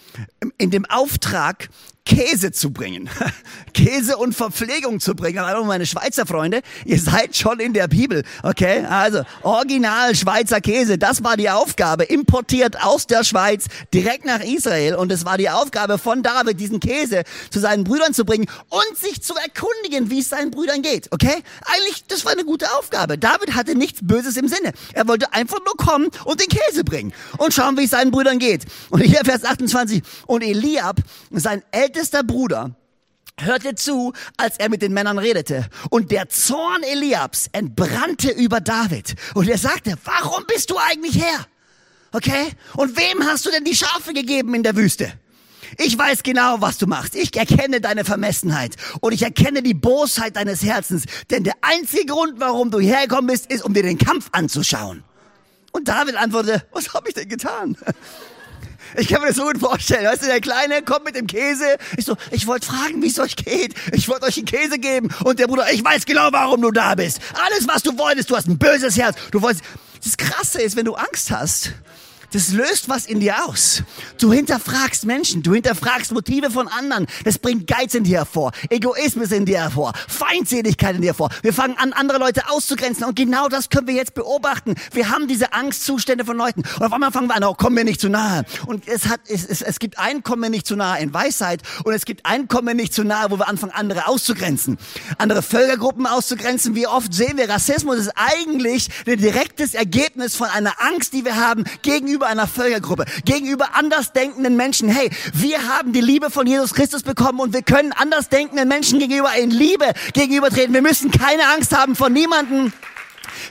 in 0.58 0.72
dem 0.72 0.84
Auftrag, 0.86 1.68
Käse 2.04 2.50
zu 2.50 2.72
bringen. 2.72 3.08
Käse 3.74 4.16
und 4.16 4.34
Verpflegung 4.34 5.00
zu 5.00 5.14
bringen. 5.14 5.38
Also 5.38 5.64
meine 5.64 5.86
Schweizer 5.86 6.26
Freunde, 6.26 6.62
ihr 6.84 6.98
seid 6.98 7.36
schon 7.36 7.60
in 7.60 7.72
der 7.72 7.88
Bibel, 7.88 8.24
okay? 8.42 8.84
Also 8.84 9.22
original 9.42 10.14
Schweizer 10.14 10.60
Käse, 10.60 10.98
das 10.98 11.22
war 11.22 11.36
die 11.36 11.48
Aufgabe, 11.48 12.04
importiert 12.04 12.82
aus 12.82 13.06
der 13.06 13.24
Schweiz 13.24 13.66
direkt 13.94 14.24
nach 14.24 14.40
Israel 14.40 14.96
und 14.96 15.12
es 15.12 15.24
war 15.24 15.38
die 15.38 15.48
Aufgabe 15.48 15.96
von 15.96 16.22
David, 16.22 16.58
diesen 16.58 16.80
Käse 16.80 17.22
zu 17.50 17.60
seinen 17.60 17.84
Brüdern 17.84 18.12
zu 18.14 18.24
bringen 18.24 18.46
und 18.68 18.98
sich 18.98 19.22
zu 19.22 19.34
erkundigen, 19.36 20.10
wie 20.10 20.20
es 20.20 20.28
seinen 20.28 20.50
Brüdern 20.50 20.82
geht, 20.82 21.10
okay? 21.12 21.42
Eigentlich, 21.64 22.04
das 22.08 22.24
war 22.24 22.32
eine 22.32 22.44
gute 22.44 22.66
Aufgabe. 22.78 23.16
David 23.16 23.54
hatte 23.54 23.74
nichts 23.76 24.00
Böses 24.02 24.36
im 24.36 24.48
Sinne. 24.48 24.72
Er 24.92 25.06
wollte 25.06 25.32
einfach 25.32 25.60
nur 25.64 25.76
kommen 25.76 26.08
und 26.24 26.40
den 26.40 26.48
Käse 26.48 26.84
bringen 26.84 27.12
und 27.38 27.54
schauen, 27.54 27.78
wie 27.78 27.84
es 27.84 27.90
seinen 27.90 28.10
Brüdern 28.10 28.38
geht. 28.38 28.64
Und 28.90 29.00
hier 29.02 29.20
Vers 29.24 29.44
28, 29.44 30.02
und 30.26 30.42
Eliab, 30.42 30.96
sein 31.30 31.62
ältester 31.70 31.91
ältester 31.92 32.22
Bruder 32.22 32.74
hörte 33.38 33.74
zu, 33.74 34.14
als 34.38 34.58
er 34.58 34.70
mit 34.70 34.80
den 34.80 34.94
Männern 34.94 35.18
redete. 35.18 35.66
Und 35.90 36.10
der 36.10 36.30
Zorn 36.30 36.82
Eliabs 36.82 37.48
entbrannte 37.52 38.30
über 38.30 38.60
David. 38.62 39.14
Und 39.34 39.46
er 39.48 39.58
sagte, 39.58 39.94
warum 40.04 40.44
bist 40.46 40.70
du 40.70 40.78
eigentlich 40.78 41.22
her? 41.22 41.46
Okay? 42.12 42.52
Und 42.76 42.96
wem 42.96 43.26
hast 43.26 43.44
du 43.44 43.50
denn 43.50 43.64
die 43.64 43.74
Schafe 43.74 44.14
gegeben 44.14 44.54
in 44.54 44.62
der 44.62 44.74
Wüste? 44.74 45.12
Ich 45.78 45.96
weiß 45.96 46.22
genau, 46.22 46.60
was 46.60 46.78
du 46.78 46.86
machst. 46.86 47.14
Ich 47.14 47.36
erkenne 47.36 47.82
deine 47.82 48.04
Vermessenheit 48.04 48.76
und 49.00 49.12
ich 49.12 49.22
erkenne 49.22 49.62
die 49.62 49.74
Bosheit 49.74 50.36
deines 50.36 50.62
Herzens. 50.62 51.04
Denn 51.30 51.44
der 51.44 51.54
einzige 51.60 52.06
Grund, 52.06 52.40
warum 52.40 52.70
du 52.70 52.80
hergekommen 52.80 53.26
bist, 53.26 53.50
ist, 53.50 53.64
um 53.64 53.74
dir 53.74 53.82
den 53.82 53.98
Kampf 53.98 54.28
anzuschauen. 54.32 55.04
Und 55.72 55.88
David 55.88 56.16
antwortete, 56.16 56.66
was 56.72 56.92
habe 56.94 57.08
ich 57.08 57.14
denn 57.14 57.28
getan? 57.28 57.76
Ich 58.96 59.08
kann 59.08 59.20
mir 59.20 59.28
das 59.28 59.36
so 59.36 59.44
gut 59.44 59.58
vorstellen. 59.58 60.04
Weißt 60.04 60.22
du, 60.22 60.26
der 60.26 60.40
Kleine 60.40 60.82
kommt 60.82 61.04
mit 61.04 61.16
dem 61.16 61.26
Käse. 61.26 61.76
Ich 61.96 62.04
so, 62.04 62.16
ich 62.30 62.46
wollte 62.46 62.66
fragen, 62.66 63.02
wie 63.02 63.08
es 63.08 63.18
euch 63.18 63.36
geht. 63.36 63.74
Ich 63.92 64.08
wollte 64.08 64.26
euch 64.26 64.34
den 64.34 64.44
Käse 64.44 64.78
geben. 64.78 65.08
Und 65.24 65.38
der 65.38 65.46
Bruder, 65.46 65.72
ich 65.72 65.84
weiß 65.84 66.04
genau, 66.06 66.28
warum 66.32 66.60
du 66.62 66.70
da 66.70 66.94
bist. 66.94 67.20
Alles, 67.46 67.66
was 67.68 67.82
du 67.82 67.96
wolltest, 67.98 68.30
du 68.30 68.36
hast 68.36 68.48
ein 68.48 68.58
böses 68.58 68.96
Herz. 68.96 69.16
Du 69.30 69.42
wolltest. 69.42 69.64
Das 70.04 70.16
Krasse 70.16 70.60
ist, 70.60 70.76
wenn 70.76 70.84
du 70.84 70.94
Angst 70.94 71.30
hast, 71.30 71.72
das 72.32 72.52
löst 72.52 72.88
was 72.88 73.06
in 73.06 73.20
dir 73.20 73.46
aus. 73.46 73.82
Du 74.18 74.32
hinterfragst 74.32 75.04
Menschen, 75.04 75.42
du 75.42 75.54
hinterfragst 75.54 76.12
Motive 76.12 76.50
von 76.50 76.68
anderen. 76.68 77.06
Das 77.24 77.38
bringt 77.38 77.66
Geiz 77.66 77.94
in 77.94 78.04
dir 78.04 78.18
hervor, 78.18 78.52
Egoismus 78.70 79.30
in 79.32 79.46
dir 79.46 79.60
hervor, 79.60 79.92
Feindseligkeit 80.08 80.96
in 80.96 81.02
dir 81.02 81.08
hervor. 81.08 81.30
Wir 81.42 81.52
fangen 81.52 81.76
an, 81.78 81.92
andere 81.92 82.18
Leute 82.18 82.48
auszugrenzen 82.50 83.04
und 83.04 83.16
genau 83.16 83.48
das 83.48 83.70
können 83.70 83.86
wir 83.86 83.94
jetzt 83.94 84.14
beobachten. 84.14 84.74
Wir 84.92 85.10
haben 85.10 85.28
diese 85.28 85.52
Angstzustände 85.52 86.24
von 86.24 86.36
Leuten 86.36 86.62
und 86.78 86.82
auf 86.82 86.92
einmal 86.92 87.12
fangen 87.12 87.28
wir 87.28 87.36
an, 87.36 87.44
oh, 87.44 87.54
komm 87.56 87.74
mir 87.74 87.84
nicht 87.84 88.00
zu 88.00 88.08
nahe. 88.08 88.44
Und 88.66 88.88
es 88.88 89.06
hat, 89.06 89.20
es, 89.28 89.44
es, 89.44 89.62
es 89.62 89.78
gibt 89.78 89.98
ein 89.98 90.22
Komm 90.22 90.40
nicht 90.40 90.66
zu 90.66 90.76
nahe 90.76 91.00
in 91.00 91.12
Weisheit 91.14 91.62
und 91.84 91.92
es 91.92 92.04
gibt 92.04 92.26
ein 92.26 92.48
Komm 92.48 92.64
nicht 92.64 92.94
zu 92.94 93.04
nahe, 93.04 93.30
wo 93.30 93.38
wir 93.38 93.48
anfangen, 93.48 93.72
andere 93.72 94.06
auszugrenzen. 94.08 94.78
Andere 95.18 95.42
Völkergruppen 95.42 96.06
auszugrenzen. 96.06 96.74
Wie 96.74 96.86
oft 96.86 97.12
sehen 97.12 97.36
wir, 97.36 97.48
Rassismus 97.48 97.98
ist 97.98 98.12
eigentlich 98.14 98.88
ein 99.06 99.18
direktes 99.18 99.74
Ergebnis 99.74 100.34
von 100.34 100.48
einer 100.48 100.80
Angst, 100.80 101.12
die 101.12 101.24
wir 101.24 101.36
haben 101.36 101.64
gegenüber 101.82 102.21
einer 102.26 102.46
Völkergruppe, 102.46 103.04
gegenüber 103.24 103.74
andersdenkenden 103.74 104.56
Menschen. 104.56 104.88
Hey, 104.88 105.10
wir 105.32 105.68
haben 105.68 105.92
die 105.92 106.00
Liebe 106.00 106.30
von 106.30 106.46
Jesus 106.46 106.74
Christus 106.74 107.02
bekommen 107.02 107.40
und 107.40 107.52
wir 107.52 107.62
können 107.62 107.92
andersdenkenden 107.92 108.68
Menschen 108.68 108.98
gegenüber 108.98 109.34
in 109.34 109.50
Liebe 109.50 109.92
gegenübertreten. 110.12 110.74
Wir 110.74 110.82
müssen 110.82 111.10
keine 111.10 111.46
Angst 111.48 111.76
haben 111.76 111.96
vor 111.96 112.08
niemanden. 112.08 112.72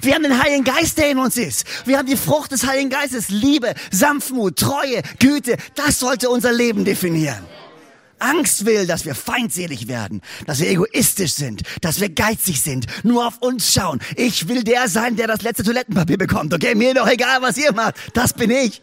Wir 0.02 0.16
haben 0.16 0.24
den 0.24 0.42
Heiligen 0.42 0.64
Geist, 0.64 0.98
der 0.98 1.12
in 1.12 1.18
uns 1.18 1.38
ist. 1.38 1.66
Wir 1.86 1.98
haben 1.98 2.08
die 2.08 2.18
Frucht 2.18 2.52
des 2.52 2.66
Heiligen 2.66 2.90
Geistes. 2.90 3.30
Liebe, 3.30 3.74
Sanftmut, 3.92 4.58
Treue, 4.58 5.02
Güte. 5.20 5.58
Das 5.76 6.00
sollte 6.00 6.30
unser 6.30 6.52
Leben 6.52 6.86
definieren. 6.86 7.46
Angst 8.22 8.66
will, 8.66 8.88
dass 8.88 9.06
wir 9.06 9.16
feindselig 9.16 9.88
werden, 9.88 10.22
dass 10.46 10.60
wir 10.60 10.70
egoistisch 10.70 11.34
sind, 11.34 11.64
dass 11.82 12.00
wir 12.00 12.10
geizig 12.10 12.62
sind, 12.62 12.86
nur 13.04 13.28
auf 13.28 13.40
uns 13.40 13.74
schauen. 13.74 14.00
Ich 14.16 14.48
will 14.48 14.64
der 14.64 14.88
sein, 14.88 15.16
der 15.16 15.28
das 15.28 15.42
letzte 15.42 15.64
Toilettenpapier 15.64 16.18
bekommt. 16.18 16.54
Okay, 16.54 16.76
mir 16.76 16.94
doch 16.94 17.08
egal, 17.08 17.42
was 17.42 17.58
ihr 17.58 17.74
macht. 17.74 17.96
Das 18.14 18.34
bin 18.34 18.52
ich. 18.52 18.82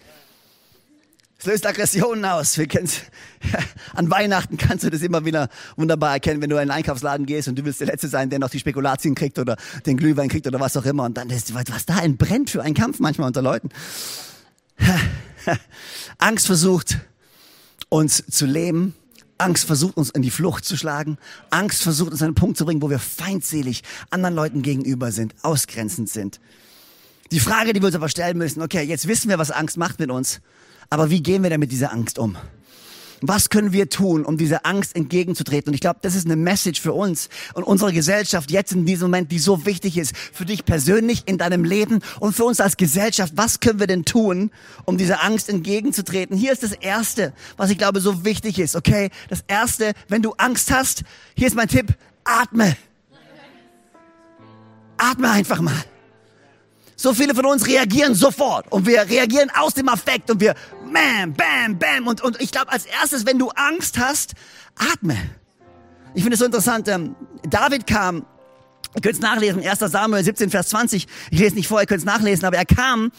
Es 1.41 1.47
löst 1.47 1.67
Aggressionen 1.67 2.25
aus. 2.25 2.59
Wir 2.59 2.67
kennen's. 2.67 3.03
An 3.95 4.11
Weihnachten 4.11 4.57
kannst 4.57 4.83
du 4.83 4.91
das 4.91 5.03
immer 5.03 5.25
wieder 5.25 5.49
wunderbar 5.77 6.15
erkennen, 6.15 6.43
wenn 6.43 6.51
du 6.51 6.57
in 6.57 6.63
einen 6.63 6.73
Einkaufsladen 6.73 7.27
gehst 7.27 7.47
und 7.47 7.57
du 7.57 7.65
willst 7.65 7.79
der 7.79 7.87
Letzte 7.87 8.09
sein, 8.09 8.29
der 8.29 8.41
noch 8.41 8.51
die 8.51 8.59
Spekulazien 8.59 9.15
kriegt 9.15 9.39
oder 9.39 9.57
den 9.87 9.97
Glühwein 9.97 10.29
kriegt 10.29 10.49
oder 10.49 10.59
was 10.59 10.77
auch 10.77 10.85
immer. 10.85 11.05
Und 11.05 11.17
dann 11.17 11.31
ist, 11.31 11.55
was 11.55 11.87
da 11.87 12.01
entbrennt 12.01 12.51
für 12.51 12.63
einen 12.63 12.75
Kampf 12.75 12.99
manchmal 12.99 13.29
unter 13.29 13.43
Leuten. 13.43 13.69
Angst 16.19 16.47
versucht, 16.47 16.99
uns 17.89 18.25
zu 18.29 18.45
leben. 18.45 18.95
Angst 19.39 19.65
versucht 19.65 19.97
uns 19.97 20.11
in 20.11 20.23
die 20.23 20.31
Flucht 20.31 20.65
zu 20.65 20.77
schlagen. 20.77 21.17
Angst 21.51 21.83
versucht 21.83 22.11
uns 22.11 22.21
an 22.23 22.27
einen 22.29 22.35
Punkt 22.35 22.59
zu 22.59 22.65
bringen, 22.65 22.83
wo 22.83 22.91
wir 22.91 22.99
feindselig 22.99 23.83
anderen 24.11 24.35
Leuten 24.35 24.63
gegenüber 24.63 25.13
sind, 25.13 25.35
ausgrenzend 25.43 26.09
sind. 26.11 26.41
Die 27.31 27.41
Frage, 27.41 27.73
die 27.73 27.81
wir 27.81 27.87
uns 27.87 27.95
aber 27.95 28.09
stellen 28.09 28.39
müssen, 28.39 28.63
okay, 28.63 28.83
jetzt 28.83 29.07
wissen 29.07 29.29
wir, 29.29 29.39
was 29.39 29.51
Angst 29.51 29.77
macht 29.77 30.01
mit 30.01 30.11
uns. 30.11 30.41
Aber 30.91 31.11
wie 31.11 31.23
gehen 31.23 31.43
wir 31.43 31.51
denn 31.51 31.61
mit 31.61 31.71
dieser 31.71 31.93
Angst 31.93 32.19
um? 32.19 32.37
Was 33.21 33.51
können 33.51 33.73
wir 33.73 33.89
tun, 33.89 34.25
um 34.25 34.37
dieser 34.37 34.65
Angst 34.65 34.95
entgegenzutreten? 34.95 35.71
Und 35.71 35.75
ich 35.75 35.81
glaube, 35.81 35.99
das 36.03 36.15
ist 36.15 36.27
eine 36.27 36.37
Message 36.37 36.81
für 36.81 36.93
uns 36.93 37.29
und 37.55 37.65
unsere 37.65 37.93
Gesellschaft 37.93 38.51
jetzt 38.51 38.73
in 38.73 38.87
diesem 38.87 39.11
Moment, 39.11 39.33
die 39.33 39.39
so 39.39 39.67
wichtig 39.67 39.99
ist. 39.99 40.17
Für 40.17 40.45
dich 40.45 40.65
persönlich 40.65 41.25
in 41.27 41.39
deinem 41.39 41.65
Leben 41.65 42.01
und 42.21 42.35
für 42.35 42.45
uns 42.45 42.61
als 42.61 42.77
Gesellschaft. 42.77 43.33
Was 43.37 43.61
können 43.61 43.81
wir 43.81 43.87
denn 43.87 44.05
tun, 44.05 44.51
um 44.85 44.99
dieser 44.99 45.25
Angst 45.25 45.49
entgegenzutreten? 45.49 46.37
Hier 46.37 46.53
ist 46.53 46.63
das 46.63 46.73
Erste, 46.73 47.33
was 47.57 47.71
ich 47.71 47.79
glaube 47.79 48.01
so 48.01 48.25
wichtig 48.25 48.59
ist. 48.59 48.77
Okay, 48.77 49.11
das 49.29 49.43
Erste, 49.49 49.93
wenn 50.09 50.23
du 50.23 50.33
Angst 50.37 50.71
hast, 50.71 51.03
hier 51.37 51.49
ist 51.49 51.57
mein 51.57 51.69
Tipp, 51.69 51.97
atme. 52.25 52.77
Atme 54.97 55.31
einfach 55.31 55.61
mal. 55.61 55.85
So 57.01 57.15
viele 57.15 57.33
von 57.33 57.47
uns 57.47 57.65
reagieren 57.69 58.17
sofort 58.17 58.73
und 58.73 58.85
wir 58.85 59.09
reagieren 59.09 59.53
aus 59.57 59.73
dem 59.73 59.89
Affekt 59.89 60.33
und 60.33 60.41
wir 60.41 60.55
bam, 60.93 61.33
bam, 61.33 61.79
bam 61.79 62.09
und, 62.09 62.21
und 62.23 62.41
ich 62.41 62.51
glaube 62.51 62.73
als 62.73 62.87
erstes, 62.87 63.25
wenn 63.25 63.39
du 63.39 63.51
Angst 63.51 63.99
hast, 63.99 64.33
atme. 64.75 65.17
Ich 66.15 66.23
finde 66.23 66.35
es 66.35 66.41
so 66.41 66.45
interessant, 66.45 66.89
ähm, 66.89 67.15
David 67.49 67.87
kam, 67.87 68.27
ihr 68.97 69.01
könnt 69.01 69.15
es 69.15 69.21
nachlesen, 69.21 69.65
1. 69.65 69.79
Samuel 69.79 70.25
17, 70.25 70.51
Vers 70.51 70.71
20, 70.71 71.07
ich 71.31 71.39
lese 71.39 71.55
nicht 71.55 71.69
vor, 71.69 71.81
ihr 71.81 71.87
könnt 71.87 72.01
es 72.01 72.05
nachlesen, 72.05 72.45
aber 72.45 72.57
er 72.57 72.67
kam 72.67 73.13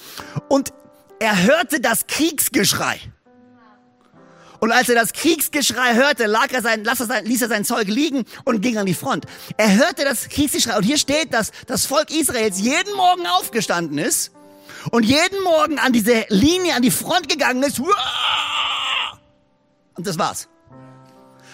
und 0.50 0.74
er 1.20 1.44
hörte 1.44 1.80
das 1.80 2.06
Kriegsgeschrei. 2.08 3.00
Und 4.60 4.72
als 4.72 4.90
er 4.90 4.96
das 4.96 5.14
Kriegsgeschrei 5.14 5.96
hörte, 5.96 6.26
lag 6.26 6.52
er 6.52 6.62
sein, 6.62 6.84
lass 6.84 7.00
er 7.00 7.06
sein, 7.06 7.26
ließ 7.26 7.42
er 7.42 7.48
sein 7.48 7.64
Zeug 7.64 7.88
liegen 7.88 8.26
und 8.44 8.62
ging 8.62 8.78
an 8.78 8.86
die 8.86 8.94
Front. 8.94 9.26
Er 9.58 9.76
hörte 9.76 10.04
das 10.04 10.28
Kriegsgeschrei. 10.28 10.78
Und 10.78 10.84
hier 10.84 10.98
steht, 10.98 11.34
dass 11.34 11.52
das 11.68 11.86
Volk 11.86 12.12
Israels 12.12 12.60
jeden 12.60 12.94
Morgen 12.96 13.26
aufgestanden 13.26 13.98
ist 13.98 14.32
und 14.92 15.04
jeden 15.04 15.42
Morgen 15.44 15.80
an 15.80 15.94
diese 15.94 16.26
Linie, 16.30 16.76
an 16.76 16.82
die 16.82 16.92
Front 16.92 17.30
gegangen 17.30 17.64
ist. 17.64 17.80
Und 17.80 20.08
das 20.08 20.20
war's. 20.20 20.50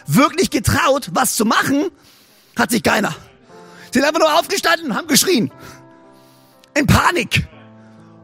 Wirklich 0.07 0.49
getraut, 0.49 1.09
was 1.11 1.35
zu 1.35 1.45
machen, 1.45 1.89
hat 2.55 2.71
sich 2.71 2.83
keiner. 2.83 3.15
Sie 3.91 3.99
sind 3.99 4.03
einfach 4.03 4.19
nur 4.19 4.39
aufgestanden 4.39 4.91
und 4.91 4.97
haben 4.97 5.07
geschrien. 5.07 5.51
In 6.75 6.87
Panik. 6.87 7.47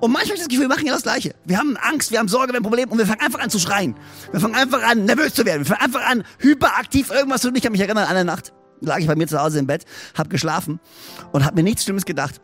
Und 0.01 0.11
manchmal 0.11 0.29
habe 0.29 0.33
ich 0.35 0.39
das 0.39 0.47
Gefühl, 0.49 0.63
wir 0.63 0.75
machen 0.75 0.87
ja 0.87 0.93
das 0.93 1.03
Gleiche. 1.03 1.35
Wir 1.45 1.57
haben 1.57 1.77
Angst, 1.77 2.11
wir 2.11 2.17
haben 2.17 2.27
Sorge, 2.27 2.51
wir 2.51 2.57
haben 2.57 2.63
Probleme 2.63 2.91
und 2.91 2.97
wir 2.97 3.05
fangen 3.05 3.21
einfach 3.21 3.39
an 3.39 3.51
zu 3.51 3.59
schreien. 3.59 3.95
Wir 4.31 4.39
fangen 4.39 4.55
einfach 4.55 4.81
an, 4.81 5.05
nervös 5.05 5.35
zu 5.35 5.45
werden. 5.45 5.59
Wir 5.59 5.67
fangen 5.67 5.81
einfach 5.81 6.09
an, 6.09 6.23
hyperaktiv 6.39 7.11
irgendwas 7.11 7.41
zu 7.41 7.47
tun. 7.47 7.55
Ich 7.55 7.61
kann 7.61 7.71
mich 7.71 7.81
erinnern, 7.81 8.05
an 8.05 8.15
der 8.15 8.23
Nacht 8.23 8.51
lag 8.81 8.97
ich 8.97 9.05
bei 9.05 9.15
mir 9.15 9.27
zu 9.27 9.39
Hause 9.39 9.59
im 9.59 9.67
Bett, 9.67 9.85
habe 10.17 10.29
geschlafen 10.29 10.79
und 11.31 11.45
habe 11.45 11.55
mir 11.55 11.63
nichts 11.63 11.83
Schlimmes 11.83 12.05
gedacht. 12.05 12.41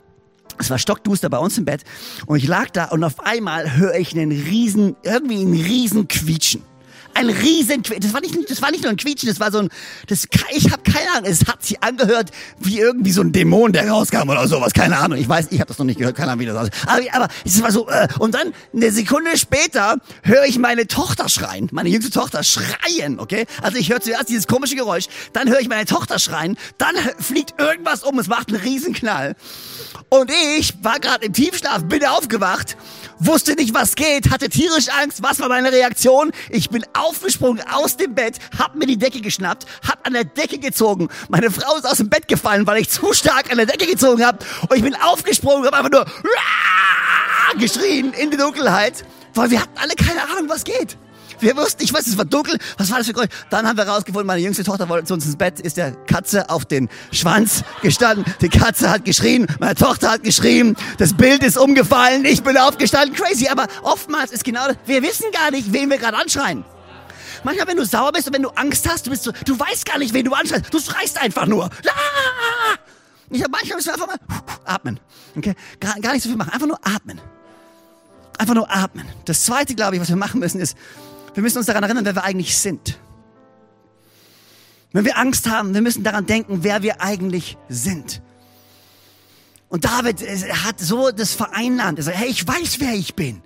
Es 0.59 0.69
war 0.69 0.77
stockduster 0.77 1.29
bei 1.29 1.39
uns 1.39 1.57
im 1.57 1.65
Bett 1.65 1.83
und 2.27 2.37
ich 2.37 2.47
lag 2.47 2.69
da 2.69 2.85
und 2.85 3.03
auf 3.03 3.19
einmal 3.25 3.75
höre 3.75 3.95
ich 3.95 4.13
einen 4.13 4.31
riesen, 4.31 4.95
irgendwie 5.03 5.41
einen 5.41 5.53
riesen 5.53 6.07
Quietschen 6.07 6.61
ein 7.17 7.29
riesen 7.29 7.83
das 7.99 8.13
war 8.13 8.21
nicht 8.21 8.35
das 8.49 8.61
war 8.61 8.71
nicht 8.71 8.83
nur 8.83 8.91
ein 8.91 8.97
Quietschen, 8.97 9.27
das 9.27 9.39
war 9.39 9.51
so 9.51 9.59
ein 9.59 9.69
das 10.07 10.27
ich 10.55 10.71
habe 10.71 10.83
keine 10.83 11.11
Ahnung, 11.11 11.29
es 11.29 11.45
hat 11.47 11.63
sich 11.63 11.81
angehört 11.83 12.31
wie 12.59 12.79
irgendwie 12.79 13.11
so 13.11 13.21
ein 13.21 13.31
Dämon, 13.31 13.73
der 13.73 13.89
rauskam 13.89 14.29
oder 14.29 14.47
sowas, 14.47 14.73
keine 14.73 14.97
Ahnung. 14.97 15.17
Ich 15.17 15.27
weiß, 15.27 15.47
ich 15.51 15.59
habe 15.59 15.67
das 15.67 15.77
noch 15.77 15.85
nicht 15.85 15.99
gehört, 15.99 16.15
keine 16.15 16.31
Ahnung, 16.31 16.41
wie 16.41 16.45
das 16.45 16.55
aussieht. 16.55 16.73
Aber, 16.85 17.01
aber 17.13 17.27
es 17.45 17.61
war 17.61 17.71
so 17.71 17.87
äh, 17.89 18.07
und 18.19 18.35
dann 18.35 18.53
eine 18.73 18.91
Sekunde 18.91 19.37
später 19.37 19.97
höre 20.23 20.45
ich 20.45 20.59
meine 20.59 20.87
Tochter 20.87 21.29
schreien, 21.29 21.69
meine 21.71 21.89
jüngste 21.89 22.11
Tochter 22.11 22.43
schreien, 22.43 23.19
okay? 23.19 23.45
Also 23.61 23.77
ich 23.77 23.89
höre 23.89 24.01
zuerst 24.01 24.29
dieses 24.29 24.47
komische 24.47 24.75
Geräusch, 24.75 25.07
dann 25.33 25.49
höre 25.49 25.59
ich 25.59 25.69
meine 25.69 25.85
Tochter 25.85 26.19
schreien, 26.19 26.57
dann 26.77 26.95
fliegt 27.19 27.59
irgendwas 27.59 28.03
um, 28.03 28.19
es 28.19 28.27
macht 28.27 28.49
einen 28.49 28.61
riesen 28.61 28.93
Knall. 28.93 29.35
Und 30.09 30.31
ich 30.55 30.73
war 30.83 30.99
gerade 30.99 31.25
im 31.25 31.33
Tiefschlaf, 31.33 31.83
bin 31.85 32.05
aufgewacht, 32.05 32.77
wusste 33.19 33.53
nicht, 33.53 33.73
was 33.73 33.95
geht, 33.95 34.29
hatte 34.29 34.49
tierisch 34.49 34.89
Angst. 34.89 35.23
Was 35.23 35.39
war 35.39 35.49
meine 35.49 35.71
Reaktion? 35.71 36.31
Ich 36.49 36.69
bin 36.69 36.85
aufgesprungen 36.93 37.63
aus 37.71 37.97
dem 37.97 38.15
Bett, 38.15 38.37
hab 38.57 38.75
mir 38.75 38.85
die 38.85 38.97
Decke 38.97 39.21
geschnappt, 39.21 39.65
hab 39.87 40.05
an 40.05 40.13
der 40.13 40.23
Decke 40.23 40.59
gezogen. 40.59 41.09
Meine 41.29 41.51
Frau 41.51 41.75
ist 41.77 41.85
aus 41.85 41.97
dem 41.97 42.09
Bett 42.09 42.27
gefallen, 42.27 42.67
weil 42.67 42.81
ich 42.81 42.89
zu 42.89 43.13
stark 43.13 43.51
an 43.51 43.57
der 43.57 43.65
Decke 43.65 43.87
gezogen 43.87 44.25
habe. 44.25 44.39
Und 44.69 44.75
ich 44.75 44.83
bin 44.83 44.95
aufgesprungen, 44.95 45.65
hab 45.65 45.73
einfach 45.73 45.91
nur 45.91 46.05
geschrien 47.59 48.13
in 48.13 48.31
die 48.31 48.37
Dunkelheit, 48.37 49.03
weil 49.33 49.49
wir 49.51 49.61
hatten 49.61 49.77
alle 49.77 49.95
keine 49.95 50.23
Ahnung, 50.23 50.49
was 50.49 50.63
geht. 50.63 50.97
Wir 51.39 51.55
wussten 51.55 51.81
nicht, 51.81 51.93
was, 51.93 52.07
es 52.07 52.17
war 52.17 52.25
dunkel, 52.25 52.57
was 52.77 52.89
war 52.89 52.97
das 52.97 53.07
für 53.07 53.13
Geräusch? 53.13 53.29
Dann 53.49 53.67
haben 53.67 53.77
wir 53.77 53.87
rausgefunden, 53.87 54.25
meine 54.25 54.41
jüngste 54.41 54.63
Tochter 54.63 54.89
wollte 54.89 55.05
zu 55.05 55.13
uns 55.13 55.25
ins 55.25 55.35
Bett, 55.35 55.59
ist 55.59 55.77
der 55.77 55.91
Katze 55.91 56.49
auf 56.49 56.65
den 56.65 56.89
Schwanz 57.11 57.63
gestanden. 57.81 58.25
Die 58.41 58.49
Katze 58.49 58.89
hat 58.89 59.05
geschrien, 59.05 59.47
meine 59.59 59.75
Tochter 59.75 60.11
hat 60.11 60.23
geschrien, 60.23 60.75
das 60.97 61.13
Bild 61.13 61.43
ist 61.43 61.57
umgefallen, 61.57 62.25
ich 62.25 62.43
bin 62.43 62.57
aufgestanden, 62.57 63.15
crazy. 63.15 63.47
Aber 63.47 63.67
oftmals 63.83 64.31
ist 64.31 64.43
genau 64.43 64.67
das, 64.67 64.77
wir 64.85 65.03
wissen 65.03 65.25
gar 65.31 65.51
nicht, 65.51 65.71
wen 65.73 65.89
wir 65.89 65.97
gerade 65.97 66.17
anschreien. 66.17 66.65
Manchmal, 67.43 67.67
wenn 67.67 67.77
du 67.77 67.85
sauer 67.85 68.11
bist 68.11 68.27
und 68.27 68.33
wenn 68.33 68.41
du 68.41 68.49
Angst 68.49 68.89
hast, 68.89 69.05
du, 69.05 69.11
bist 69.11 69.23
so, 69.23 69.31
du 69.45 69.59
weißt 69.59 69.85
gar 69.85 69.99
nicht, 69.99 70.13
wen 70.13 70.25
du 70.25 70.33
anschreist. 70.33 70.73
Du 70.73 70.79
schreist 70.79 71.21
einfach 71.21 71.45
nur. 71.45 71.69
Ich 73.29 73.41
habe 73.41 73.51
manchmal 73.51 73.77
müssen 73.77 73.87
wir 73.87 73.93
einfach 73.93 74.07
mal 74.07 74.17
atmen. 74.65 74.99
Okay? 75.35 75.53
Gar, 75.79 75.99
gar 75.99 76.13
nicht 76.13 76.23
so 76.23 76.29
viel 76.29 76.37
machen. 76.37 76.51
Einfach 76.51 76.67
nur 76.67 76.79
atmen. 76.81 77.21
Einfach 78.37 78.53
nur 78.53 78.69
atmen. 78.69 79.07
Das 79.25 79.43
zweite, 79.43 79.75
glaube 79.75 79.95
ich, 79.95 80.01
was 80.01 80.09
wir 80.09 80.15
machen 80.15 80.39
müssen, 80.39 80.61
ist, 80.61 80.77
wir 81.37 81.43
müssen 81.43 81.59
uns 81.59 81.67
daran 81.67 81.83
erinnern, 81.83 82.03
wer 82.03 82.15
wir 82.15 82.23
eigentlich 82.23 82.57
sind. 82.57 82.97
Wenn 84.91 85.05
wir 85.05 85.19
Angst 85.19 85.47
haben, 85.47 85.75
wir 85.75 85.83
müssen 85.83 86.03
daran 86.03 86.25
denken, 86.25 86.63
wer 86.63 86.81
wir 86.81 86.99
eigentlich 86.99 87.59
sind. 87.69 88.23
Und 89.69 89.85
David 89.85 90.19
hat 90.65 90.79
so 90.79 91.11
das 91.11 91.35
vereinnahmt. 91.35 91.99
Er 91.99 92.05
sagt, 92.05 92.17
hey, 92.17 92.29
ich 92.29 92.47
weiß, 92.47 92.79
wer 92.79 92.95
ich 92.95 93.13
bin. 93.13 93.43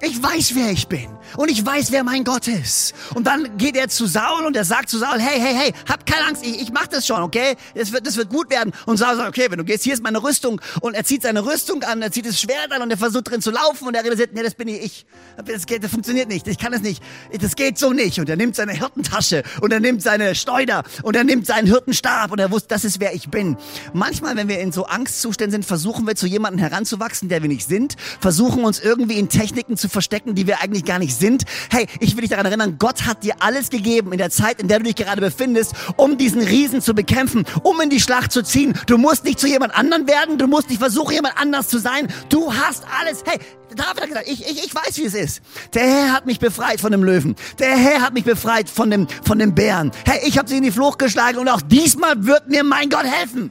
Ich 0.00 0.22
weiß, 0.22 0.54
wer 0.54 0.70
ich 0.70 0.86
bin. 0.86 1.08
Und 1.36 1.50
ich 1.50 1.64
weiß, 1.64 1.90
wer 1.90 2.04
mein 2.04 2.22
Gott 2.22 2.46
ist. 2.46 2.94
Und 3.14 3.26
dann 3.26 3.56
geht 3.58 3.76
er 3.76 3.88
zu 3.88 4.06
Saul 4.06 4.46
und 4.46 4.56
er 4.56 4.64
sagt 4.64 4.88
zu 4.88 4.98
Saul, 4.98 5.18
hey, 5.18 5.40
hey, 5.40 5.54
hey, 5.54 5.72
hab 5.88 6.06
keine 6.06 6.26
Angst, 6.26 6.44
ich, 6.46 6.62
ich 6.62 6.72
mach 6.72 6.86
das 6.86 7.06
schon, 7.06 7.20
okay? 7.20 7.56
Das 7.74 7.92
wird, 7.92 8.06
das 8.06 8.16
wird 8.16 8.30
gut 8.30 8.48
werden. 8.50 8.72
Und 8.86 8.96
Saul 8.98 9.16
sagt, 9.16 9.28
okay, 9.28 9.46
wenn 9.50 9.58
du 9.58 9.64
gehst, 9.64 9.82
hier 9.82 9.94
ist 9.94 10.02
meine 10.02 10.22
Rüstung. 10.22 10.60
Und 10.80 10.94
er 10.94 11.04
zieht 11.04 11.22
seine 11.22 11.44
Rüstung 11.44 11.82
an, 11.82 12.00
er 12.00 12.12
zieht 12.12 12.26
das 12.26 12.40
Schwert 12.40 12.70
an 12.70 12.82
und 12.82 12.90
er 12.90 12.96
versucht 12.96 13.30
drin 13.30 13.42
zu 13.42 13.50
laufen 13.50 13.88
und 13.88 13.94
er 13.94 14.04
realisiert, 14.04 14.34
nee, 14.34 14.42
das 14.42 14.54
bin 14.54 14.68
ich. 14.68 15.04
Das, 15.44 15.66
geht, 15.66 15.82
das 15.82 15.90
funktioniert 15.90 16.28
nicht, 16.28 16.46
ich 16.46 16.58
kann 16.58 16.72
es 16.72 16.80
nicht. 16.80 17.02
Das 17.40 17.56
geht 17.56 17.76
so 17.76 17.92
nicht. 17.92 18.20
Und 18.20 18.28
er 18.28 18.36
nimmt 18.36 18.54
seine 18.54 18.72
Hirtentasche 18.72 19.42
und 19.60 19.72
er 19.72 19.80
nimmt 19.80 20.02
seine 20.02 20.36
Schleuder 20.36 20.84
und 21.02 21.16
er 21.16 21.24
nimmt 21.24 21.46
seinen 21.46 21.66
Hirtenstab 21.66 22.30
und 22.30 22.38
er 22.38 22.52
wusste, 22.52 22.68
das 22.68 22.84
ist, 22.84 23.00
wer 23.00 23.14
ich 23.14 23.30
bin. 23.30 23.56
Manchmal, 23.92 24.36
wenn 24.36 24.48
wir 24.48 24.60
in 24.60 24.70
so 24.70 24.86
Angstzuständen 24.86 25.52
sind, 25.52 25.64
versuchen 25.64 26.06
wir 26.06 26.14
zu 26.14 26.26
jemandem 26.26 26.60
heranzuwachsen, 26.60 27.28
der 27.28 27.42
wir 27.42 27.48
nicht 27.48 27.68
sind, 27.68 27.96
versuchen 28.20 28.64
uns 28.64 28.78
irgendwie 28.78 29.18
in 29.18 29.28
Techniken 29.28 29.76
zu 29.76 29.87
zu 29.88 29.92
verstecken, 29.92 30.34
die 30.34 30.46
wir 30.46 30.60
eigentlich 30.60 30.84
gar 30.84 30.98
nicht 30.98 31.16
sind. 31.16 31.44
Hey, 31.70 31.86
ich 32.00 32.14
will 32.14 32.22
dich 32.22 32.30
daran 32.30 32.46
erinnern, 32.46 32.76
Gott 32.78 33.06
hat 33.06 33.24
dir 33.24 33.34
alles 33.40 33.70
gegeben 33.70 34.12
in 34.12 34.18
der 34.18 34.30
Zeit, 34.30 34.60
in 34.60 34.68
der 34.68 34.78
du 34.78 34.84
dich 34.84 34.96
gerade 34.96 35.20
befindest, 35.20 35.72
um 35.96 36.18
diesen 36.18 36.42
Riesen 36.42 36.80
zu 36.80 36.94
bekämpfen, 36.94 37.44
um 37.62 37.80
in 37.80 37.90
die 37.90 38.00
Schlacht 38.00 38.32
zu 38.32 38.42
ziehen. 38.42 38.74
Du 38.86 38.98
musst 38.98 39.24
nicht 39.24 39.40
zu 39.40 39.46
jemand 39.46 39.74
anderen 39.74 40.06
werden, 40.06 40.38
du 40.38 40.46
musst 40.46 40.68
nicht 40.68 40.78
versuchen, 40.78 41.12
jemand 41.12 41.36
anders 41.38 41.68
zu 41.68 41.78
sein. 41.78 42.08
Du 42.28 42.52
hast 42.54 42.84
alles. 43.00 43.22
Hey, 43.26 43.38
David 43.74 44.02
hat 44.02 44.08
gesagt, 44.08 44.28
ich, 44.28 44.46
ich, 44.46 44.64
ich 44.64 44.74
weiß, 44.74 44.96
wie 44.98 45.04
es 45.04 45.14
ist. 45.14 45.42
Der 45.74 45.82
Herr 45.82 46.12
hat 46.12 46.26
mich 46.26 46.38
befreit 46.38 46.80
von 46.80 46.92
dem 46.92 47.04
Löwen. 47.04 47.36
Der 47.58 47.76
Herr 47.76 48.00
hat 48.00 48.14
mich 48.14 48.24
befreit 48.24 48.68
von 48.68 48.90
dem, 48.90 49.06
von 49.24 49.38
dem 49.38 49.54
Bären. 49.54 49.90
Hey, 50.06 50.20
ich 50.24 50.38
habe 50.38 50.48
sie 50.48 50.56
in 50.56 50.62
die 50.62 50.70
Flucht 50.70 50.98
geschlagen 50.98 51.38
und 51.38 51.48
auch 51.48 51.60
diesmal 51.60 52.26
wird 52.26 52.48
mir 52.48 52.64
mein 52.64 52.88
Gott 52.90 53.04
helfen. 53.04 53.50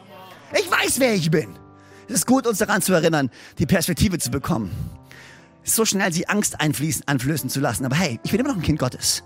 Ich 0.53 0.69
weiß, 0.69 0.99
wer 0.99 1.13
ich 1.13 1.29
bin. 1.29 1.55
Es 2.07 2.15
ist 2.15 2.27
gut, 2.27 2.47
uns 2.47 2.59
daran 2.59 2.81
zu 2.81 2.93
erinnern, 2.93 3.29
die 3.59 3.65
Perspektive 3.65 4.17
zu 4.17 4.31
bekommen. 4.31 4.71
So 5.69 5.83
schnell 5.83 6.13
sie 6.13 6.29
Angst 6.29 6.61
einfließen, 6.61 7.07
einflößen 7.07 7.49
zu 7.49 7.59
lassen. 7.59 7.85
Aber 7.85 7.97
hey, 7.97 8.19
ich 8.23 8.31
bin 8.31 8.39
immer 8.39 8.49
noch 8.49 8.55
ein 8.55 8.63
Kind 8.63 8.79
Gottes. 8.79 9.23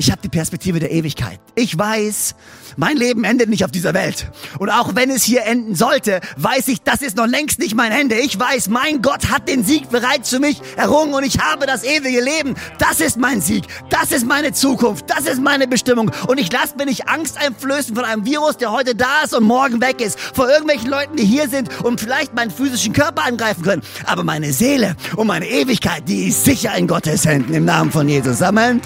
Ich 0.00 0.10
habe 0.10 0.22
die 0.22 0.30
Perspektive 0.30 0.80
der 0.80 0.90
Ewigkeit. 0.92 1.38
Ich 1.56 1.76
weiß, 1.76 2.34
mein 2.78 2.96
Leben 2.96 3.22
endet 3.24 3.50
nicht 3.50 3.66
auf 3.66 3.70
dieser 3.70 3.92
Welt. 3.92 4.30
Und 4.58 4.70
auch 4.70 4.94
wenn 4.94 5.10
es 5.10 5.22
hier 5.24 5.44
enden 5.44 5.74
sollte, 5.74 6.22
weiß 6.38 6.68
ich, 6.68 6.80
das 6.80 7.02
ist 7.02 7.18
noch 7.18 7.26
längst 7.26 7.58
nicht 7.58 7.74
mein 7.74 7.92
Ende. 7.92 8.14
Ich 8.14 8.40
weiß, 8.40 8.70
mein 8.70 9.02
Gott 9.02 9.30
hat 9.30 9.46
den 9.46 9.62
Sieg 9.62 9.90
bereits 9.90 10.30
für 10.30 10.38
mich 10.38 10.62
errungen 10.76 11.12
und 11.12 11.22
ich 11.22 11.40
habe 11.40 11.66
das 11.66 11.84
ewige 11.84 12.22
Leben. 12.22 12.54
Das 12.78 13.00
ist 13.00 13.18
mein 13.18 13.42
Sieg. 13.42 13.64
Das 13.90 14.10
ist 14.10 14.26
meine 14.26 14.54
Zukunft. 14.54 15.04
Das 15.06 15.26
ist 15.26 15.42
meine 15.42 15.68
Bestimmung. 15.68 16.10
Und 16.28 16.40
ich 16.40 16.50
lasse 16.50 16.76
mir 16.78 16.86
nicht 16.86 17.06
Angst 17.06 17.36
einflößen 17.36 17.94
von 17.94 18.06
einem 18.06 18.24
Virus, 18.24 18.56
der 18.56 18.72
heute 18.72 18.94
da 18.94 19.24
ist 19.24 19.34
und 19.34 19.44
morgen 19.44 19.82
weg 19.82 20.00
ist. 20.00 20.18
Vor 20.18 20.48
irgendwelchen 20.48 20.88
Leuten, 20.88 21.16
die 21.16 21.26
hier 21.26 21.46
sind 21.50 21.68
und 21.84 22.00
vielleicht 22.00 22.34
meinen 22.34 22.50
physischen 22.50 22.94
Körper 22.94 23.26
angreifen 23.26 23.62
können. 23.62 23.82
Aber 24.06 24.24
meine 24.24 24.54
Seele 24.54 24.96
und 25.16 25.26
meine 25.26 25.46
Ewigkeit, 25.46 26.08
die 26.08 26.28
ist 26.28 26.46
sicher 26.46 26.74
in 26.74 26.86
Gottes 26.86 27.26
Händen 27.26 27.52
im 27.52 27.66
Namen 27.66 27.92
von 27.92 28.08
Jesus. 28.08 28.40
Amen. 28.40 28.80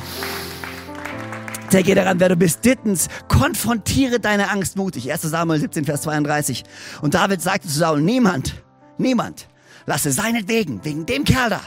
Denke 1.73 1.95
daran, 1.95 2.21
wer 2.21 2.29
du 2.29 2.37
bist. 2.37 2.65
Drittens, 2.65 3.09
konfrontiere 3.29 4.21
deine 4.21 4.51
Angst 4.51 4.77
mutig. 4.77 5.11
1. 5.11 5.23
Samuel 5.23 5.61
17, 5.61 5.85
Vers 5.85 6.03
32. 6.03 6.65
Und 7.03 7.15
David 7.15 7.43
sagte 7.43 7.69
zu 7.69 7.79
Saul, 7.79 8.01
niemand, 8.01 8.63
niemand 8.99 9.49
lasse 9.87 10.13
seinetwegen, 10.13 10.85
wegen 10.85 11.07
dem 11.07 11.25
Kerl 11.25 11.51
da, 11.51 11.61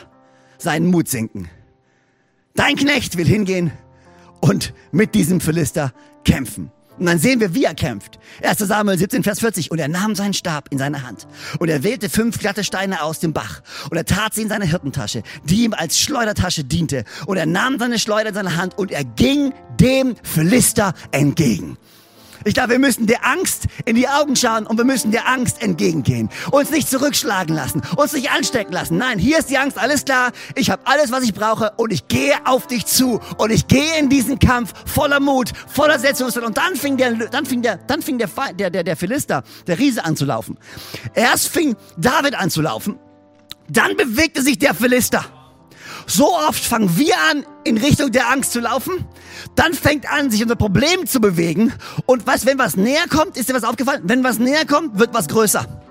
seinen 0.57 0.87
Mut 0.87 1.07
sinken. 1.07 1.49
Dein 2.55 2.75
Knecht 2.75 3.17
will 3.17 3.27
hingehen 3.27 3.71
und 4.39 4.73
mit 4.91 5.13
diesem 5.13 5.39
Philister 5.39 5.93
kämpfen. 6.23 6.71
Und 6.99 7.05
dann 7.05 7.19
sehen 7.19 7.39
wir, 7.39 7.53
wie 7.53 7.63
er 7.63 7.75
kämpft. 7.75 8.19
1. 8.41 8.59
Samuel 8.59 8.97
17, 8.97 9.23
Vers 9.23 9.39
40. 9.39 9.71
Und 9.71 9.79
er 9.79 9.87
nahm 9.87 10.15
seinen 10.15 10.33
Stab 10.33 10.71
in 10.71 10.77
seine 10.77 11.03
Hand. 11.03 11.27
Und 11.59 11.69
er 11.69 11.83
wählte 11.83 12.09
fünf 12.09 12.39
glatte 12.39 12.63
Steine 12.63 13.03
aus 13.03 13.19
dem 13.19 13.33
Bach. 13.33 13.61
Und 13.89 13.97
er 13.97 14.05
tat 14.05 14.33
sie 14.33 14.41
in 14.41 14.49
seine 14.49 14.65
Hirtentasche, 14.65 15.23
die 15.43 15.63
ihm 15.63 15.73
als 15.73 15.99
Schleudertasche 15.99 16.63
diente. 16.63 17.03
Und 17.25 17.37
er 17.37 17.45
nahm 17.45 17.77
seine 17.79 17.99
Schleuder 17.99 18.29
in 18.29 18.35
seine 18.35 18.55
Hand 18.57 18.77
und 18.77 18.91
er 18.91 19.03
ging 19.03 19.53
dem 19.79 20.15
Philister 20.23 20.93
entgegen. 21.11 21.77
Ich 22.47 22.53
glaube, 22.53 22.69
wir 22.69 22.79
müssen 22.79 23.07
der 23.07 23.25
Angst 23.25 23.67
in 23.83 23.97
die 23.97 24.07
Augen 24.07 24.37
schauen 24.37 24.65
und 24.65 24.77
wir 24.77 24.85
müssen 24.85 25.11
der 25.11 25.27
Angst 25.27 25.61
entgegengehen. 25.61 26.29
Uns 26.51 26.69
nicht 26.69 26.89
zurückschlagen 26.89 27.53
lassen, 27.53 27.81
uns 27.97 28.13
nicht 28.13 28.31
anstecken 28.31 28.71
lassen. 28.71 28.97
Nein, 28.97 29.19
hier 29.19 29.39
ist 29.39 29.49
die 29.49 29.57
Angst, 29.57 29.77
alles 29.77 30.05
klar. 30.05 30.31
Ich 30.55 30.69
habe 30.69 30.81
alles, 30.85 31.11
was 31.11 31.23
ich 31.23 31.33
brauche 31.33 31.73
und 31.75 31.91
ich 31.91 32.07
gehe 32.07 32.35
auf 32.45 32.65
dich 32.65 32.85
zu 32.85 33.19
und 33.37 33.51
ich 33.51 33.67
gehe 33.67 33.99
in 33.99 34.07
diesen 34.07 34.39
Kampf 34.39 34.73
voller 34.85 35.19
Mut, 35.19 35.51
voller 35.67 35.99
Selbstbewusstsein. 35.99 36.45
Und 36.45 36.57
dann 36.57 36.77
fing 36.77 36.95
der, 36.95 37.15
dann 37.15 37.45
fing 37.45 37.61
der, 37.61 37.77
dann 37.77 38.01
fing 38.01 38.17
der, 38.17 38.29
der, 38.53 38.69
der, 38.69 38.83
der 38.85 38.95
Philister, 38.95 39.43
der 39.67 39.77
Riese 39.77 40.05
an 40.05 40.15
zu 40.15 40.23
laufen. 40.23 40.57
Erst 41.15 41.49
fing 41.49 41.75
David 41.97 42.33
an 42.35 42.49
zu 42.49 42.61
laufen, 42.61 42.97
dann 43.67 43.97
bewegte 43.97 44.41
sich 44.41 44.57
der 44.57 44.73
Philister. 44.73 45.25
So 46.09 46.33
oft 46.33 46.63
fangen 46.63 46.97
wir 46.97 47.15
an, 47.29 47.45
in 47.65 47.77
Richtung 47.77 48.11
der 48.11 48.31
Angst 48.31 48.53
zu 48.53 48.61
laufen. 48.61 49.05
Dann 49.55 49.73
fängt 49.73 50.09
an, 50.09 50.31
sich 50.31 50.41
unser 50.41 50.55
Problem 50.55 51.05
zu 51.05 51.19
bewegen. 51.19 51.73
Und 52.05 52.25
was, 52.25 52.45
wenn 52.45 52.57
was 52.57 52.77
näher 52.77 53.05
kommt, 53.09 53.35
ist 53.35 53.49
dir 53.49 53.53
was 53.53 53.65
aufgefallen? 53.65 54.01
Wenn 54.05 54.23
was 54.23 54.39
näher 54.39 54.65
kommt, 54.65 54.97
wird 54.97 55.13
was 55.13 55.27
größer. 55.27 55.86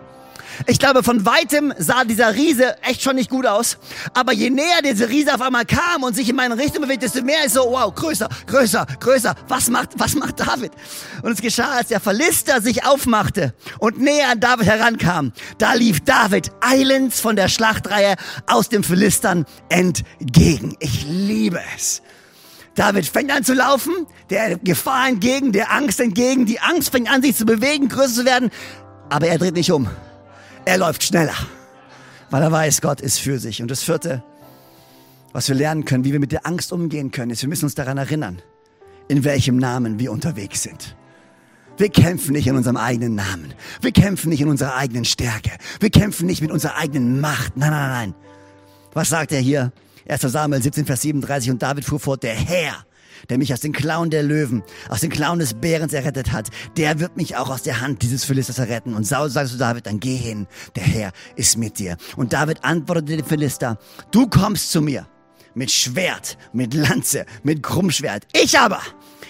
Ich 0.67 0.79
glaube, 0.79 1.03
von 1.03 1.27
weitem 1.27 1.73
sah 1.79 2.05
dieser 2.05 2.35
Riese 2.35 2.77
echt 2.83 3.03
schon 3.03 3.17
nicht 3.17 3.31
gut 3.31 3.47
aus. 3.47 3.79
Aber 4.15 4.33
je 4.33 4.51
näher 4.51 4.83
dieser 4.83 5.09
Riese 5.09 5.35
auf 5.35 5.41
einmal 5.41 5.65
kam 5.65 6.03
und 6.03 6.17
sich 6.17 6.29
in 6.29 6.37
meine 6.37 6.57
Richtung 6.57 6.83
bewegt, 6.83 7.03
desto 7.03 7.23
mehr 7.23 7.45
ist 7.45 7.55
so, 7.55 7.61
wow, 7.61 7.95
größer, 7.95 8.29
größer, 8.47 8.87
größer. 9.01 9.35
Was 9.49 9.69
macht, 9.71 9.91
was 9.99 10.15
macht 10.15 10.41
David? 10.41 10.73
Und 11.23 11.33
es 11.33 11.41
geschah, 11.41 11.73
als 11.73 11.89
der 11.89 12.01
Philister 12.01 12.61
sich 12.61 12.85
aufmachte 12.85 13.55
und 13.79 14.01
näher 14.01 14.31
an 14.31 14.41
David 14.41 14.67
herankam. 14.67 15.33
Da 15.59 15.75
lief 15.75 16.01
David 16.01 16.51
eilends 16.61 17.21
von 17.21 17.37
der 17.37 17.49
Schlachtreihe 17.49 18.17
aus 18.47 18.69
dem 18.69 18.83
Philistern 18.83 19.45
entgegen. 19.69 20.77
Ich 20.81 21.05
liebe 21.07 21.61
es. 21.77 22.03
David 22.77 23.07
fängt 23.07 23.33
an 23.33 23.43
zu 23.43 23.55
laufen, 23.55 24.07
der 24.29 24.59
Gefahr 24.59 25.09
entgegen, 25.09 25.51
der 25.51 25.73
Angst 25.73 25.99
entgegen. 25.99 26.45
Die 26.45 26.61
Angst 26.61 26.91
fängt 26.91 27.11
an, 27.11 27.23
sich 27.23 27.35
zu 27.35 27.47
bewegen, 27.47 27.89
größer 27.89 28.15
zu 28.15 28.25
werden. 28.27 28.51
Aber 29.09 29.27
er 29.29 29.39
dreht 29.39 29.55
nicht 29.55 29.73
um. 29.73 29.89
Er 30.67 30.79
läuft 30.79 31.05
schneller, 31.05 31.37
weil 32.29 32.43
er 32.43 32.51
weiß, 32.51 32.81
Gott 32.81 33.01
ist 33.01 33.21
für 33.21 33.39
sich. 33.39 33.63
Und 33.63 33.71
das 33.71 33.85
vierte, 33.85 34.25
was 35.33 35.49
wir 35.49 35.55
lernen 35.55 35.85
können, 35.85 36.05
wie 36.05 36.11
wir 36.11 36.19
mit 36.19 36.33
der 36.33 36.45
Angst 36.45 36.73
umgehen 36.73 37.13
können, 37.13 37.31
ist, 37.31 37.41
wir 37.43 37.49
müssen 37.49 37.67
uns 37.67 37.77
daran 37.77 37.99
erinnern, 37.99 38.43
in 39.07 39.23
welchem 39.23 39.59
Namen 39.59 40.01
wir 40.01 40.11
unterwegs 40.11 40.65
sind. 40.65 40.97
Wir 41.77 41.89
kämpfen 41.89 42.33
nicht 42.33 42.49
in 42.49 42.57
unserem 42.57 42.77
eigenen 42.77 43.15
Namen. 43.15 43.55
Wir 43.81 43.93
kämpfen 43.93 44.29
nicht 44.31 44.41
in 44.41 44.49
unserer 44.49 44.75
eigenen 44.75 45.05
Stärke. 45.05 45.53
Wir 45.79 45.91
kämpfen 45.91 46.27
nicht 46.27 46.43
mit 46.43 46.51
unserer 46.51 46.77
eigenen 46.77 47.21
Macht. 47.21 47.57
Nein, 47.57 47.71
nein, 47.71 47.91
nein. 47.91 48.15
Was 48.93 49.11
sagt 49.11 49.31
er 49.31 49.41
hier? 49.41 49.73
1. 50.09 50.21
Samuel 50.23 50.63
17, 50.63 50.85
Vers 50.85 51.03
37 51.03 51.51
und 51.53 51.63
David 51.63 51.85
fuhr 51.85 52.01
fort, 52.01 52.25
der 52.25 52.35
Herr 52.35 52.85
der 53.29 53.39
mich 53.39 53.53
aus 53.53 53.61
den 53.61 53.73
Klauen 53.73 54.11
der 54.11 54.23
Löwen, 54.23 54.63
aus 54.89 55.01
den 55.01 55.11
Klauen 55.11 55.39
des 55.39 55.55
Bärens 55.55 55.93
errettet 55.93 56.33
hat, 56.33 56.49
der 56.77 57.01
wird 57.01 57.17
mich 57.17 57.37
auch 57.37 57.51
aus 57.51 57.63
der 57.63 57.81
Hand 57.81 58.03
dieses 58.03 58.25
Philisters 58.25 58.59
erretten. 58.59 58.95
Und 58.95 59.05
Saul 59.05 59.31
sagte 59.31 59.53
zu 59.53 59.59
David, 59.59 59.87
dann 59.87 60.01
geh 60.01 60.17
hin, 60.17 60.47
der 60.75 60.85
Herr 60.85 61.13
ist 61.37 61.57
mit 61.57 61.79
dir. 61.79 61.97
Und 62.17 62.33
David 62.33 62.65
antwortete 62.65 63.17
dem 63.17 63.27
Philister, 63.27 63.79
du 64.11 64.27
kommst 64.27 64.71
zu 64.71 64.81
mir 64.81 65.07
mit 65.55 65.71
Schwert, 65.71 66.37
mit 66.53 66.75
Lanze, 66.75 67.25
mit 67.43 67.63
Krummschwert. 67.63 68.27
Ich 68.33 68.59
aber, 68.59 68.81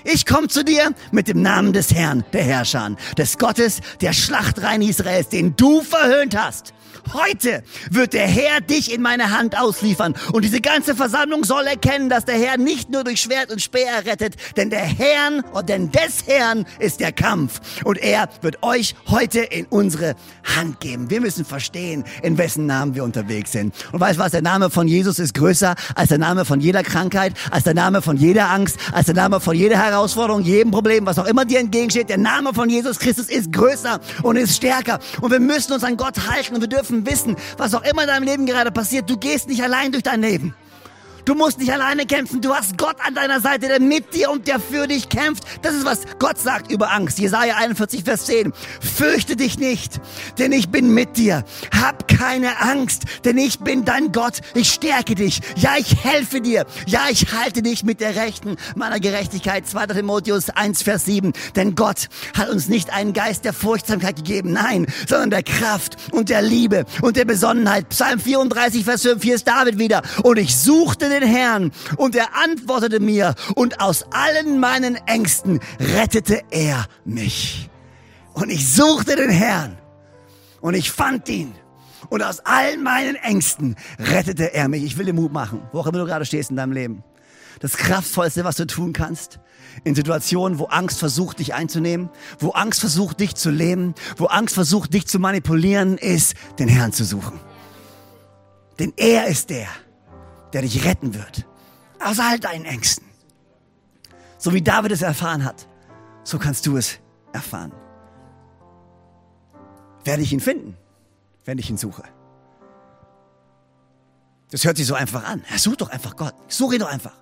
ich 0.07 0.27
komme 0.27 0.49
zu 0.49 0.65
dir 0.65 0.95
mit 1.11 1.29
dem 1.29 1.43
Namen 1.43 1.73
des 1.73 1.93
Herrn, 1.93 2.25
der 2.33 2.43
Herrscher, 2.43 2.97
des 3.19 3.39
Gottes, 3.39 3.81
der 4.01 4.13
Schlachtrein 4.13 4.83
Israels, 4.83 5.29
den 5.29 5.57
du 5.57 5.83
verhöhnt 5.83 6.37
hast. 6.37 6.73
Heute 7.13 7.63
wird 7.91 8.15
der 8.15 8.27
Herr 8.27 8.61
dich 8.61 8.93
in 8.93 9.01
meine 9.01 9.31
Hand 9.31 9.57
ausliefern. 9.57 10.15
Und 10.33 10.45
diese 10.45 10.61
ganze 10.61 10.95
Versammlung 10.97 11.45
soll 11.45 11.65
erkennen, 11.67 12.09
dass 12.09 12.25
der 12.25 12.37
Herr 12.37 12.59
nicht 12.59 12.91
nur 12.91 13.05
durch 13.05 13.21
Schwert 13.21 13.53
und 13.53 13.63
Speer 13.63 14.05
rettet, 14.05 14.35
denn 14.57 14.71
der 14.71 14.85
Herrn, 14.85 15.45
oder 15.53 15.63
denn 15.63 15.93
des 15.93 16.27
Herrn 16.27 16.67
ist 16.79 17.01
der 17.01 17.13
Kampf. 17.13 17.61
Und 17.85 17.99
er 17.99 18.29
wird 18.41 18.63
euch 18.63 18.95
heute 19.07 19.41
in 19.41 19.67
unsere 19.67 20.17
Hand 20.57 20.81
geben. 20.81 21.11
Wir 21.11 21.21
müssen 21.21 21.45
verstehen, 21.45 22.05
in 22.23 22.39
wessen 22.39 22.67
Namen 22.67 22.95
wir 22.95 23.05
unterwegs 23.05 23.53
sind. 23.53 23.75
Und 23.93 24.01
weißt 24.01 24.19
was? 24.19 24.33
Der 24.33 24.43
Name 24.43 24.71
von 24.71 24.89
Jesus 24.89 25.19
ist 25.19 25.35
größer 25.35 25.75
als 25.95 26.09
der 26.09 26.19
Name 26.19 26.45
von 26.45 26.61
jeder 26.61 26.83
Krankheit, 26.83 27.35
als 27.51 27.65
der 27.65 27.75
Name 27.75 28.03
von 28.03 28.17
jeder 28.17 28.51
Angst, 28.51 28.79
als 28.93 29.07
der 29.07 29.15
Name 29.15 29.41
von 29.41 29.55
jeder 29.57 29.79
Herausforderung, 29.79 29.96
jedem 30.43 30.71
Problem, 30.71 31.07
was 31.07 31.19
auch 31.19 31.27
immer 31.27 31.45
dir 31.45 31.61
entgegensteht. 31.61 32.09
Der 32.09 32.19
Name 32.19 32.55
von 32.55 32.69
Jesus 32.69 32.99
Christus 32.99 33.29
ist 33.29 33.53
größer 33.53 34.01
und 34.23 34.37
ist 34.37 34.57
stärker. 34.57 34.99
Und 35.21 35.31
wir 35.31 35.41
müssen 35.41 35.73
uns 35.73 35.85
an 35.85 35.97
Gott 35.97 36.29
halten 36.29 36.55
und 36.55 36.61
wir 36.61 36.69
dürfen 36.69 37.07
wissen, 37.07 37.37
was 37.57 37.75
auch 37.75 37.83
immer 37.83 38.03
in 38.03 38.09
deinem 38.09 38.25
Leben 38.25 38.47
gerade 38.47 38.71
passiert, 38.71 39.09
du 39.09 39.17
gehst 39.17 39.49
nicht 39.49 39.63
allein 39.63 39.93
durch 39.93 40.03
dein 40.03 40.21
Leben. 40.21 40.55
Du 41.27 41.35
musst 41.35 41.59
nicht 41.59 41.73
alleine 41.73 42.07
kämpfen. 42.07 42.41
Du 42.41 42.55
hast 42.55 42.79
Gott 42.79 42.95
an 43.05 43.17
deiner 43.17 43.41
Seite, 43.41 43.67
der 43.67 43.81
mit 43.81 44.15
dir 44.15 44.31
und 44.31 44.47
der 44.47 44.61
für 44.61 44.87
dich 44.87 45.09
kämpft. 45.09 45.43
Das 45.61 45.75
ist, 45.75 45.85
was 45.85 46.03
Gott 46.21 46.39
sagt 46.39 46.71
über 46.71 46.93
Angst. 46.93 47.19
Jesaja 47.19 47.57
41, 47.57 48.05
Vers 48.05 48.27
10. 48.27 48.53
Fürchte 48.81 49.35
dich 49.35 49.59
nicht, 49.59 50.01
denn 50.39 50.53
ich 50.53 50.69
bin 50.69 50.95
mit 50.95 51.17
dir. 51.17 51.43
Hab 51.83 52.07
keine 52.07 52.61
Angst, 52.61 53.07
denn 53.25 53.39
ich 53.39 53.59
bin 53.59 53.85
dein 53.85 54.13
Gott. 54.13 54.41
Ich 54.55 54.71
stärke 54.71 55.17
dich. 55.17 55.41
Ja, 55.57 55.73
ich 55.77 56.05
helfe 56.05 56.41
dir. 56.41 56.65
Ja, 56.87 57.07
ich 57.11 57.33
halte 57.33 57.61
dich 57.61 57.83
mit 57.83 58.01
der 58.01 58.15
Rechten 58.15 58.55
meiner 58.77 59.01
Gerechtigkeit. 59.01 59.67
2. 59.67 59.87
Timotheus 59.89 60.51
1, 60.51 60.83
Vers 60.83 61.07
7. 61.07 61.33
Denn 61.57 61.75
Gott 61.75 62.07
hat 62.39 62.51
uns 62.51 62.69
nicht 62.69 62.93
einen 62.93 63.15
Geist 63.15 63.45
der 63.45 63.53
Furchtsamkeit 63.53 64.15
gegeben. 64.15 64.53
Nein, 64.53 64.87
sondern 65.09 65.31
der 65.31 65.43
Kraft 65.43 65.97
und 66.13 66.29
der 66.29 66.43
Liebe 66.43 66.85
und 67.03 67.17
der 67.17 67.25
Besonnenheit. 67.25 67.89
Psalm 67.89 68.21
34, 68.21 68.85
Vers 68.85 69.03
5. 69.03 69.25
Hier 69.25 69.35
ist 69.35 69.49
David 69.49 69.81
wieder. 69.81 70.03
Und 70.23 70.39
ich 70.39 70.57
suchte 70.57 71.09
den 71.09 71.16
Herrn 71.25 71.73
und 71.97 72.15
er 72.17 72.35
antwortete 72.37 73.01
mir 73.01 73.35
und 73.55 73.81
aus 73.81 74.07
allen 74.11 74.61
meinen 74.61 74.97
Ängsten 75.07 75.61
rettete 75.79 76.43
er 76.51 76.87
mich. 77.05 77.71
Und 78.35 78.51
ich 78.51 78.69
suchte 78.69 79.17
den 79.17 79.31
Herrn 79.31 79.79
und 80.61 80.75
ich 80.75 80.91
fand 80.91 81.29
ihn. 81.29 81.55
Und 82.09 82.23
aus 82.23 82.41
allen 82.41 82.83
meinen 82.83 83.17
Ängsten 83.17 83.77
rettete 83.99 84.55
er 84.55 84.69
mich. 84.69 84.85
Ich 84.85 84.97
will 84.97 85.07
dir 85.07 85.13
Mut 85.13 85.33
machen, 85.33 85.63
wo 85.73 85.81
auch 85.81 85.87
immer 85.87 85.99
du 85.99 86.05
gerade 86.05 86.25
stehst 86.25 86.51
in 86.51 86.57
deinem 86.57 86.73
Leben. 86.73 87.03
Das 87.61 87.77
Kraftvollste, 87.77 88.45
was 88.45 88.57
du 88.57 88.67
tun 88.67 88.93
kannst, 88.93 89.41
in 89.85 89.95
Situationen, 89.95 90.59
wo 90.59 90.65
Angst 90.65 90.99
versucht, 90.99 91.39
dich 91.39 91.55
einzunehmen, 91.55 92.11
wo 92.39 92.51
Angst 92.51 92.81
versucht, 92.81 93.21
dich 93.21 93.35
zu 93.35 93.51
lähmen, 93.51 93.95
wo 94.17 94.27
Angst 94.27 94.55
versucht, 94.55 94.93
dich 94.95 95.07
zu 95.07 95.19
manipulieren, 95.19 95.99
ist, 95.99 96.35
den 96.59 96.69
Herrn 96.69 96.93
zu 96.93 97.05
suchen. 97.05 97.41
Denn 98.79 98.93
er 98.97 99.27
ist 99.27 99.51
der, 99.51 99.69
der 100.57 100.63
dich 100.63 100.87
retten 100.87 101.13
wird. 101.13 101.47
Aus 102.03 102.19
all 102.19 102.41
deinen 102.41 102.65
Ängsten. 102.65 103.07
So 104.39 104.55
wie 104.55 104.63
David 104.63 104.91
es 104.91 105.03
erfahren 105.03 105.45
hat, 105.45 105.69
so 106.25 106.39
kannst 106.39 106.65
du 106.65 106.79
es 106.79 106.99
erfahren. 107.35 107.73
Werde 110.05 110.23
ich 110.23 110.33
ihn 110.33 110.41
finden, 110.41 110.79
wenn 111.45 111.59
ich 111.59 111.69
ihn 111.69 111.77
suche. 111.77 112.05
Das 114.51 114.65
hört 114.65 114.79
sich 114.79 114.87
so 114.87 114.95
einfach 114.95 115.25
an. 115.25 115.45
Ja, 115.51 115.59
such 115.59 115.77
doch 115.77 115.91
einfach 115.91 116.17
Gott. 116.17 116.35
Such 116.49 116.73
ihn 116.73 116.81
doch 116.81 116.91
einfach. 116.91 117.19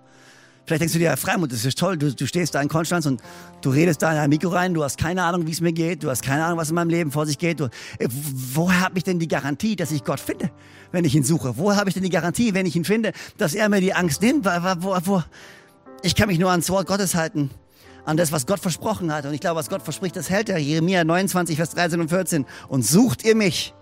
Vielleicht 0.66 0.80
denkst 0.80 0.94
du 0.94 0.98
dir, 0.98 1.06
ja, 1.06 1.16
Freimund, 1.16 1.52
das 1.52 1.64
ist 1.66 1.78
toll. 1.78 1.98
Du, 1.98 2.14
du 2.14 2.26
stehst 2.26 2.54
da 2.54 2.62
in 2.62 2.68
Konstanz 2.68 3.04
und 3.04 3.20
du 3.60 3.68
redest 3.68 4.00
da 4.00 4.12
in 4.12 4.18
ein 4.18 4.30
Mikro 4.30 4.48
rein. 4.48 4.72
Du 4.72 4.82
hast 4.82 4.96
keine 4.96 5.22
Ahnung, 5.22 5.46
wie 5.46 5.50
es 5.50 5.60
mir 5.60 5.74
geht. 5.74 6.02
Du 6.02 6.08
hast 6.08 6.22
keine 6.22 6.42
Ahnung, 6.42 6.58
was 6.58 6.70
in 6.70 6.74
meinem 6.74 6.88
Leben 6.88 7.12
vor 7.12 7.26
sich 7.26 7.38
geht. 7.38 7.60
Du, 7.60 7.64
äh, 7.98 8.08
woher 8.08 8.80
habe 8.80 8.96
ich 8.96 9.04
denn 9.04 9.18
die 9.18 9.28
Garantie, 9.28 9.76
dass 9.76 9.92
ich 9.92 10.04
Gott 10.04 10.20
finde, 10.20 10.50
wenn 10.90 11.04
ich 11.04 11.14
ihn 11.14 11.22
suche? 11.22 11.58
Woher 11.58 11.76
habe 11.76 11.90
ich 11.90 11.94
denn 11.94 12.02
die 12.02 12.10
Garantie, 12.10 12.54
wenn 12.54 12.64
ich 12.64 12.76
ihn 12.76 12.86
finde, 12.86 13.12
dass 13.36 13.54
er 13.54 13.68
mir 13.68 13.82
die 13.82 13.92
Angst 13.92 14.22
nimmt? 14.22 14.46
Wo, 14.46 14.50
wo, 14.78 14.96
wo? 15.04 15.22
Ich 16.02 16.14
kann 16.14 16.28
mich 16.28 16.38
nur 16.38 16.50
ans 16.50 16.70
Wort 16.70 16.86
Gottes 16.86 17.14
halten. 17.14 17.50
An 18.06 18.16
das, 18.16 18.32
was 18.32 18.46
Gott 18.46 18.60
versprochen 18.60 19.12
hat. 19.12 19.26
Und 19.26 19.34
ich 19.34 19.40
glaube, 19.40 19.58
was 19.58 19.68
Gott 19.68 19.82
verspricht, 19.82 20.16
das 20.16 20.30
hält 20.30 20.48
er. 20.48 20.58
Jeremia 20.58 21.04
29, 21.04 21.56
Vers 21.56 21.70
13 21.70 22.00
und 22.00 22.08
14. 22.08 22.46
Und 22.68 22.86
sucht 22.86 23.22
ihr 23.24 23.34
mich, 23.34 23.74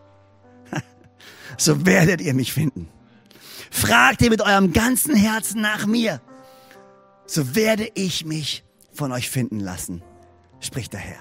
so 1.56 1.86
werdet 1.86 2.20
ihr 2.20 2.34
mich 2.34 2.52
finden. 2.52 2.88
Fragt 3.70 4.20
ihr 4.22 4.30
mit 4.30 4.40
eurem 4.40 4.72
ganzen 4.72 5.14
Herzen 5.14 5.60
nach 5.60 5.86
mir, 5.86 6.20
so 7.32 7.54
werde 7.54 7.90
ich 7.94 8.26
mich 8.26 8.62
von 8.92 9.10
euch 9.10 9.30
finden 9.30 9.58
lassen, 9.58 10.02
spricht 10.60 10.92
der 10.92 11.00
Herr. 11.00 11.20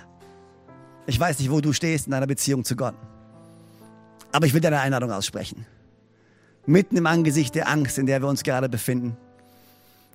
Ich 1.07 1.17
weiß 1.17 1.39
nicht, 1.39 1.49
wo 1.49 1.61
du 1.61 1.71
stehst 1.71 2.05
in 2.05 2.11
deiner 2.11 2.27
Beziehung 2.27 2.65
zu 2.65 2.75
Gott, 2.75 2.95
aber 4.33 4.45
ich 4.45 4.53
will 4.53 4.59
dir 4.59 4.67
eine 4.67 4.81
Einladung 4.81 5.09
aussprechen. 5.11 5.65
Mitten 6.65 6.97
im 6.97 7.07
Angesicht 7.07 7.55
der 7.55 7.69
Angst, 7.69 7.97
in 7.97 8.07
der 8.07 8.21
wir 8.21 8.27
uns 8.27 8.43
gerade 8.43 8.67
befinden, 8.67 9.15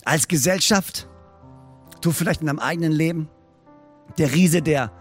als 0.04 0.28
Gesellschaft, 0.28 1.08
du 2.02 2.12
vielleicht 2.12 2.42
in 2.42 2.46
deinem 2.46 2.58
eigenen 2.58 2.92
Leben, 2.92 3.30
der 4.18 4.34
Riese, 4.34 4.60
der 4.60 4.92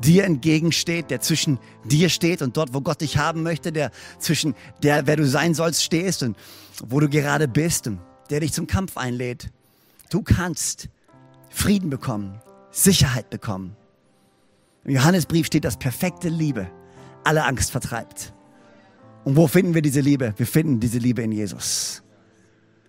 dir 0.00 0.24
entgegensteht, 0.24 1.10
der 1.10 1.22
zwischen 1.22 1.58
dir 1.84 2.10
steht 2.10 2.42
und 2.42 2.58
dort, 2.58 2.74
wo 2.74 2.82
Gott 2.82 3.00
dich 3.00 3.16
haben 3.16 3.42
möchte, 3.42 3.72
der 3.72 3.90
zwischen 4.18 4.54
der, 4.82 5.06
wer 5.06 5.16
du 5.16 5.26
sein 5.26 5.54
sollst, 5.54 5.82
stehst 5.82 6.22
und 6.22 6.36
wo 6.84 7.00
du 7.00 7.08
gerade 7.08 7.48
bist 7.48 7.86
und 7.86 7.98
der 8.28 8.40
dich 8.40 8.52
zum 8.52 8.66
Kampf 8.66 8.98
einlädt. 8.98 9.50
Du 10.10 10.22
kannst 10.22 10.88
Frieden 11.50 11.90
bekommen, 11.90 12.40
Sicherheit 12.70 13.30
bekommen. 13.30 13.76
Im 14.84 14.92
Johannesbrief 14.92 15.46
steht, 15.46 15.64
dass 15.64 15.78
perfekte 15.78 16.28
Liebe 16.28 16.70
alle 17.24 17.44
Angst 17.44 17.70
vertreibt. 17.70 18.34
Und 19.24 19.36
wo 19.36 19.46
finden 19.46 19.74
wir 19.74 19.82
diese 19.82 20.00
Liebe? 20.00 20.34
Wir 20.36 20.46
finden 20.46 20.80
diese 20.80 20.98
Liebe 20.98 21.22
in 21.22 21.32
Jesus. 21.32 22.02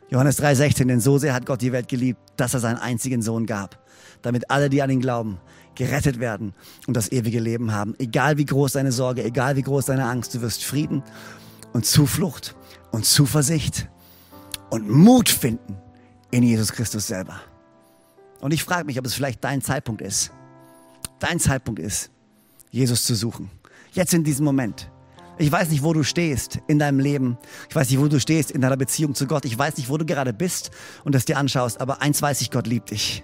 Johannes 0.09 0.41
3,16, 0.41 0.87
denn 0.87 0.99
so 0.99 1.17
sehr 1.17 1.33
hat 1.33 1.45
Gott 1.45 1.61
die 1.61 1.71
Welt 1.71 1.87
geliebt, 1.87 2.19
dass 2.37 2.53
er 2.53 2.59
seinen 2.59 2.77
einzigen 2.77 3.21
Sohn 3.21 3.45
gab, 3.45 3.83
damit 4.21 4.51
alle, 4.51 4.69
die 4.69 4.81
an 4.81 4.89
ihn 4.89 4.99
glauben, 4.99 5.39
gerettet 5.73 6.19
werden 6.19 6.53
und 6.87 6.95
das 6.95 7.11
ewige 7.11 7.39
Leben 7.39 7.71
haben. 7.71 7.95
Egal 7.97 8.37
wie 8.37 8.45
groß 8.45 8.73
deine 8.73 8.91
Sorge, 8.91 9.23
egal 9.23 9.55
wie 9.55 9.61
groß 9.61 9.85
deine 9.85 10.05
Angst, 10.05 10.35
du 10.35 10.41
wirst 10.41 10.63
Frieden 10.63 11.03
und 11.73 11.85
Zuflucht 11.85 12.55
und 12.91 13.05
Zuversicht 13.05 13.89
und 14.69 14.89
Mut 14.89 15.29
finden 15.29 15.77
in 16.35 16.43
Jesus 16.43 16.73
Christus 16.73 17.07
selber. 17.07 17.39
Und 18.41 18.53
ich 18.53 18.63
frage 18.63 18.85
mich, 18.85 18.99
ob 18.99 19.05
es 19.05 19.13
vielleicht 19.13 19.41
dein 19.41 19.61
Zeitpunkt 19.61 20.01
ist. 20.01 20.31
Dein 21.19 21.39
Zeitpunkt 21.39 21.79
ist, 21.79 22.11
Jesus 22.71 23.05
zu 23.05 23.15
suchen. 23.15 23.49
Jetzt 23.93 24.13
in 24.13 24.25
diesem 24.25 24.43
Moment. 24.43 24.91
Ich 25.37 25.49
weiß 25.49 25.69
nicht, 25.69 25.81
wo 25.81 25.93
du 25.93 26.03
stehst 26.03 26.59
in 26.67 26.77
deinem 26.77 26.99
Leben. 26.99 27.37
Ich 27.69 27.75
weiß 27.75 27.89
nicht, 27.89 27.99
wo 27.99 28.09
du 28.09 28.19
stehst 28.19 28.51
in 28.51 28.59
deiner 28.59 28.75
Beziehung 28.75 29.15
zu 29.15 29.27
Gott. 29.27 29.45
Ich 29.45 29.57
weiß 29.57 29.77
nicht, 29.77 29.89
wo 29.89 29.97
du 29.97 30.05
gerade 30.05 30.33
bist 30.33 30.71
und 31.05 31.15
das 31.15 31.23
dir 31.23 31.37
anschaust. 31.37 31.79
Aber 31.79 32.01
eins 32.01 32.21
weiß 32.21 32.41
ich, 32.41 32.51
Gott 32.51 32.67
liebt 32.67 32.91
dich 32.91 33.23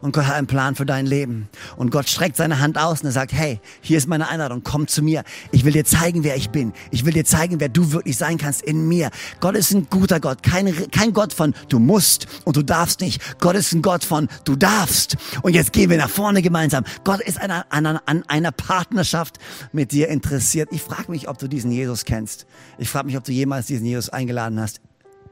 und 0.00 0.12
Gott 0.12 0.26
hat 0.26 0.36
einen 0.36 0.46
Plan 0.46 0.74
für 0.74 0.86
dein 0.86 1.06
Leben. 1.06 1.48
Und 1.76 1.90
Gott 1.90 2.08
streckt 2.08 2.36
seine 2.36 2.60
Hand 2.60 2.78
aus 2.78 3.00
und 3.00 3.06
er 3.06 3.12
sagt, 3.12 3.32
hey, 3.32 3.60
hier 3.80 3.98
ist 3.98 4.08
meine 4.08 4.28
Einladung, 4.28 4.62
komm 4.62 4.86
zu 4.86 5.02
mir. 5.02 5.24
Ich 5.52 5.64
will 5.64 5.72
dir 5.72 5.84
zeigen, 5.84 6.24
wer 6.24 6.36
ich 6.36 6.50
bin. 6.50 6.72
Ich 6.90 7.04
will 7.04 7.12
dir 7.12 7.24
zeigen, 7.24 7.60
wer 7.60 7.68
du 7.68 7.92
wirklich 7.92 8.16
sein 8.16 8.38
kannst 8.38 8.62
in 8.62 8.88
mir. 8.88 9.10
Gott 9.40 9.56
ist 9.56 9.72
ein 9.72 9.88
guter 9.90 10.20
Gott, 10.20 10.42
kein, 10.42 10.72
kein 10.90 11.12
Gott 11.12 11.32
von 11.32 11.54
du 11.68 11.78
musst 11.78 12.26
und 12.44 12.56
du 12.56 12.62
darfst 12.62 13.00
nicht. 13.00 13.40
Gott 13.40 13.56
ist 13.56 13.72
ein 13.72 13.82
Gott 13.82 14.04
von 14.04 14.28
du 14.44 14.56
darfst. 14.56 15.16
Und 15.42 15.54
jetzt 15.54 15.72
gehen 15.72 15.90
wir 15.90 15.98
nach 15.98 16.10
vorne 16.10 16.42
gemeinsam. 16.42 16.84
Gott 17.04 17.20
ist 17.20 17.40
an 17.40 17.50
einer, 17.50 18.02
an 18.06 18.24
einer 18.28 18.52
Partnerschaft 18.52 19.38
mit 19.72 19.92
dir 19.92 20.08
interessiert. 20.08 20.68
Ich 20.72 20.82
frage 20.82 21.10
mich, 21.10 21.28
ob 21.28 21.38
du 21.38 21.48
diesen 21.48 21.70
Jesus 21.70 22.04
kennst. 22.04 22.46
Ich 22.78 22.88
frage 22.88 23.06
mich, 23.06 23.16
ob 23.16 23.24
du 23.24 23.32
jemals 23.32 23.66
diesen 23.66 23.86
Jesus 23.86 24.08
eingeladen 24.08 24.60
hast 24.60 24.80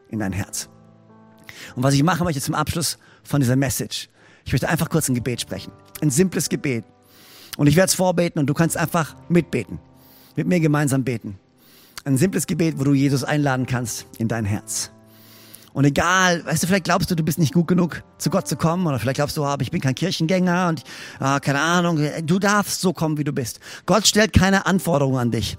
in 0.09 0.19
dein 0.19 0.33
Herz. 0.33 0.69
Und 1.75 1.83
was 1.83 1.95
ich 1.95 2.03
machen 2.03 2.25
möchte 2.25 2.41
zum 2.41 2.55
Abschluss 2.55 2.99
von 3.25 3.41
dieser 3.41 3.57
Message, 3.57 4.09
ich 4.47 4.53
möchte 4.53 4.69
einfach 4.69 4.89
kurz 4.89 5.09
ein 5.09 5.15
Gebet 5.15 5.41
sprechen. 5.41 5.73
Ein 6.01 6.11
simples 6.11 6.49
Gebet. 6.49 6.85
Und 7.57 7.67
ich 7.67 7.75
werde 7.75 7.89
es 7.89 7.95
vorbeten 7.95 8.39
und 8.39 8.47
du 8.47 8.55
kannst 8.55 8.77
einfach 8.77 9.17
mitbeten. 9.29 9.81
Mit 10.37 10.47
mir 10.47 10.61
gemeinsam 10.61 11.03
beten. 11.03 11.39
Ein 12.05 12.17
simples 12.17 12.47
Gebet, 12.47 12.79
wo 12.79 12.85
du 12.85 12.95
Jesus 12.95 13.25
einladen 13.25 13.67
kannst 13.67 14.07
in 14.19 14.29
dein 14.29 14.45
Herz. 14.45 14.93
Und 15.73 15.85
egal, 15.85 16.47
weißt 16.47 16.63
du, 16.63 16.69
vielleicht 16.69 16.85
glaubst 16.85 17.11
du, 17.11 17.17
du 17.17 17.25
bist 17.25 17.39
nicht 17.39 17.53
gut 17.53 17.67
genug, 17.67 18.03
zu 18.19 18.31
Gott 18.31 18.47
zu 18.47 18.57
kommen, 18.57 18.87
oder 18.87 18.99
vielleicht 18.99 19.17
glaubst 19.17 19.37
du, 19.37 19.45
oh, 19.45 19.57
ich 19.61 19.71
bin 19.71 19.81
kein 19.81 19.95
Kirchengänger 19.95 20.69
und 20.69 20.85
ah, 21.19 21.41
keine 21.41 21.61
Ahnung, 21.61 22.01
du 22.25 22.39
darfst 22.39 22.81
so 22.81 22.93
kommen, 22.93 23.19
wie 23.19 23.25
du 23.25 23.33
bist. 23.33 23.59
Gott 23.85 24.07
stellt 24.07 24.33
keine 24.33 24.65
Anforderungen 24.65 25.19
an 25.19 25.31
dich. 25.33 25.59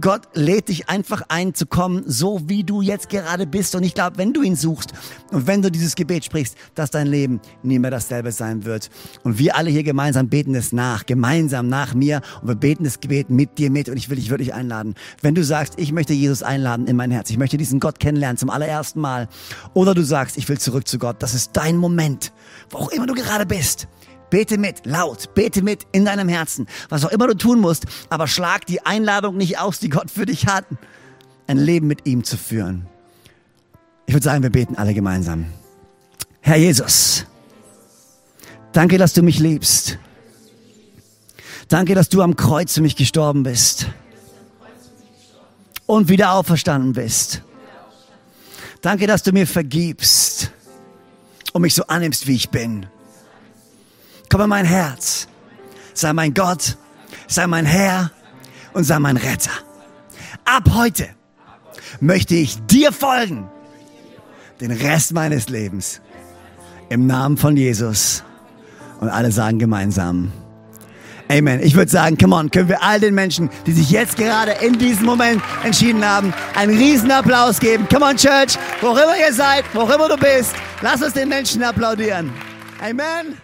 Gott 0.00 0.28
lädt 0.34 0.68
dich 0.68 0.88
einfach 0.88 1.22
ein 1.28 1.54
zu 1.54 1.66
kommen, 1.66 2.04
so 2.06 2.40
wie 2.46 2.62
du 2.62 2.80
jetzt 2.80 3.08
gerade 3.08 3.46
bist. 3.46 3.74
Und 3.74 3.82
ich 3.82 3.94
glaube, 3.94 4.18
wenn 4.18 4.32
du 4.32 4.42
ihn 4.42 4.54
suchst 4.54 4.92
und 5.32 5.46
wenn 5.46 5.62
du 5.62 5.70
dieses 5.70 5.96
Gebet 5.96 6.24
sprichst, 6.24 6.56
dass 6.74 6.90
dein 6.90 7.06
Leben 7.06 7.40
nie 7.62 7.78
mehr 7.78 7.90
dasselbe 7.90 8.30
sein 8.30 8.64
wird. 8.64 8.88
Und 9.24 9.38
wir 9.38 9.56
alle 9.56 9.70
hier 9.70 9.82
gemeinsam 9.82 10.28
beten 10.28 10.54
es 10.54 10.72
nach, 10.72 11.06
gemeinsam 11.06 11.68
nach 11.68 11.94
mir. 11.94 12.20
Und 12.40 12.48
wir 12.48 12.54
beten 12.54 12.84
das 12.84 13.00
Gebet 13.00 13.30
mit 13.30 13.58
dir 13.58 13.70
mit. 13.70 13.88
Und 13.88 13.96
ich 13.96 14.08
will 14.08 14.16
dich 14.16 14.30
wirklich 14.30 14.54
einladen. 14.54 14.94
Wenn 15.22 15.34
du 15.34 15.42
sagst, 15.42 15.74
ich 15.76 15.92
möchte 15.92 16.12
Jesus 16.12 16.42
einladen 16.42 16.86
in 16.86 16.96
mein 16.96 17.10
Herz, 17.10 17.30
ich 17.30 17.38
möchte 17.38 17.56
diesen 17.56 17.80
Gott 17.80 17.98
kennenlernen 17.98 18.36
zum 18.36 18.50
allerersten 18.50 19.00
Mal. 19.00 19.28
Oder 19.74 19.94
du 19.94 20.02
sagst, 20.02 20.36
ich 20.36 20.48
will 20.48 20.58
zurück 20.58 20.86
zu 20.86 20.98
Gott. 20.98 21.22
Das 21.22 21.34
ist 21.34 21.50
dein 21.54 21.76
Moment, 21.76 22.32
wo 22.70 22.78
auch 22.78 22.92
immer 22.92 23.06
du 23.06 23.14
gerade 23.14 23.46
bist. 23.46 23.88
Bete 24.30 24.58
mit, 24.58 24.86
laut, 24.86 25.34
bete 25.34 25.62
mit 25.62 25.86
in 25.92 26.04
deinem 26.04 26.28
Herzen, 26.28 26.66
was 26.88 27.04
auch 27.04 27.10
immer 27.10 27.26
du 27.26 27.36
tun 27.36 27.60
musst, 27.60 27.86
aber 28.08 28.28
schlag 28.28 28.64
die 28.66 28.86
Einladung 28.86 29.36
nicht 29.36 29.58
aus, 29.58 29.80
die 29.80 29.88
Gott 29.88 30.10
für 30.10 30.24
dich 30.24 30.46
hat, 30.46 30.64
ein 31.46 31.58
Leben 31.58 31.88
mit 31.88 32.06
ihm 32.06 32.22
zu 32.22 32.36
führen. 32.36 32.86
Ich 34.06 34.14
würde 34.14 34.24
sagen, 34.24 34.42
wir 34.42 34.50
beten 34.50 34.76
alle 34.76 34.94
gemeinsam. 34.94 35.46
Herr 36.40 36.56
Jesus, 36.56 37.26
danke, 38.72 38.98
dass 38.98 39.12
du 39.12 39.22
mich 39.22 39.38
liebst. 39.40 39.98
Danke, 41.68 41.94
dass 41.94 42.08
du 42.08 42.22
am 42.22 42.34
Kreuz 42.34 42.74
für 42.74 42.82
mich 42.82 42.96
gestorben 42.96 43.42
bist 43.42 43.86
und 45.86 46.08
wieder 46.08 46.32
auferstanden 46.34 46.92
bist. 46.92 47.42
Danke, 48.80 49.06
dass 49.06 49.22
du 49.22 49.32
mir 49.32 49.46
vergibst 49.46 50.50
und 51.52 51.62
mich 51.62 51.74
so 51.74 51.84
annimmst, 51.86 52.26
wie 52.26 52.34
ich 52.34 52.50
bin. 52.50 52.86
Komm 54.30 54.42
in 54.42 54.48
mein 54.48 54.64
Herz. 54.64 55.28
Sei 55.92 56.12
mein 56.12 56.32
Gott, 56.32 56.78
sei 57.26 57.46
mein 57.46 57.66
Herr 57.66 58.10
und 58.72 58.84
sei 58.84 58.98
mein 58.98 59.16
Retter. 59.16 59.50
Ab 60.44 60.70
heute 60.72 61.08
möchte 62.00 62.36
ich 62.36 62.64
dir 62.66 62.92
folgen. 62.92 63.48
Den 64.60 64.70
Rest 64.70 65.12
meines 65.12 65.48
Lebens. 65.48 66.00
Im 66.88 67.06
Namen 67.06 67.36
von 67.36 67.56
Jesus. 67.56 68.22
Und 69.00 69.08
alle 69.08 69.32
sagen 69.32 69.58
gemeinsam. 69.58 70.32
Amen. 71.30 71.60
Ich 71.62 71.74
würde 71.74 71.90
sagen, 71.90 72.18
come 72.18 72.34
on, 72.34 72.50
können 72.50 72.68
wir 72.68 72.82
all 72.82 72.98
den 72.98 73.14
Menschen, 73.14 73.50
die 73.66 73.72
sich 73.72 73.90
jetzt 73.90 74.16
gerade 74.16 74.52
in 74.62 74.78
diesem 74.78 75.06
Moment 75.06 75.40
entschieden 75.64 76.04
haben, 76.04 76.34
einen 76.56 76.76
riesen 76.76 77.10
Applaus 77.10 77.60
geben. 77.60 77.86
Come 77.88 78.04
on, 78.04 78.16
Church, 78.16 78.58
wo 78.80 78.90
immer 78.90 79.16
ihr 79.16 79.32
seid, 79.32 79.64
wo 79.72 79.82
immer 79.82 80.08
du 80.08 80.16
bist, 80.16 80.54
lass 80.82 81.00
uns 81.02 81.14
den 81.14 81.28
Menschen 81.28 81.62
applaudieren. 81.62 82.32
Amen. 82.80 83.36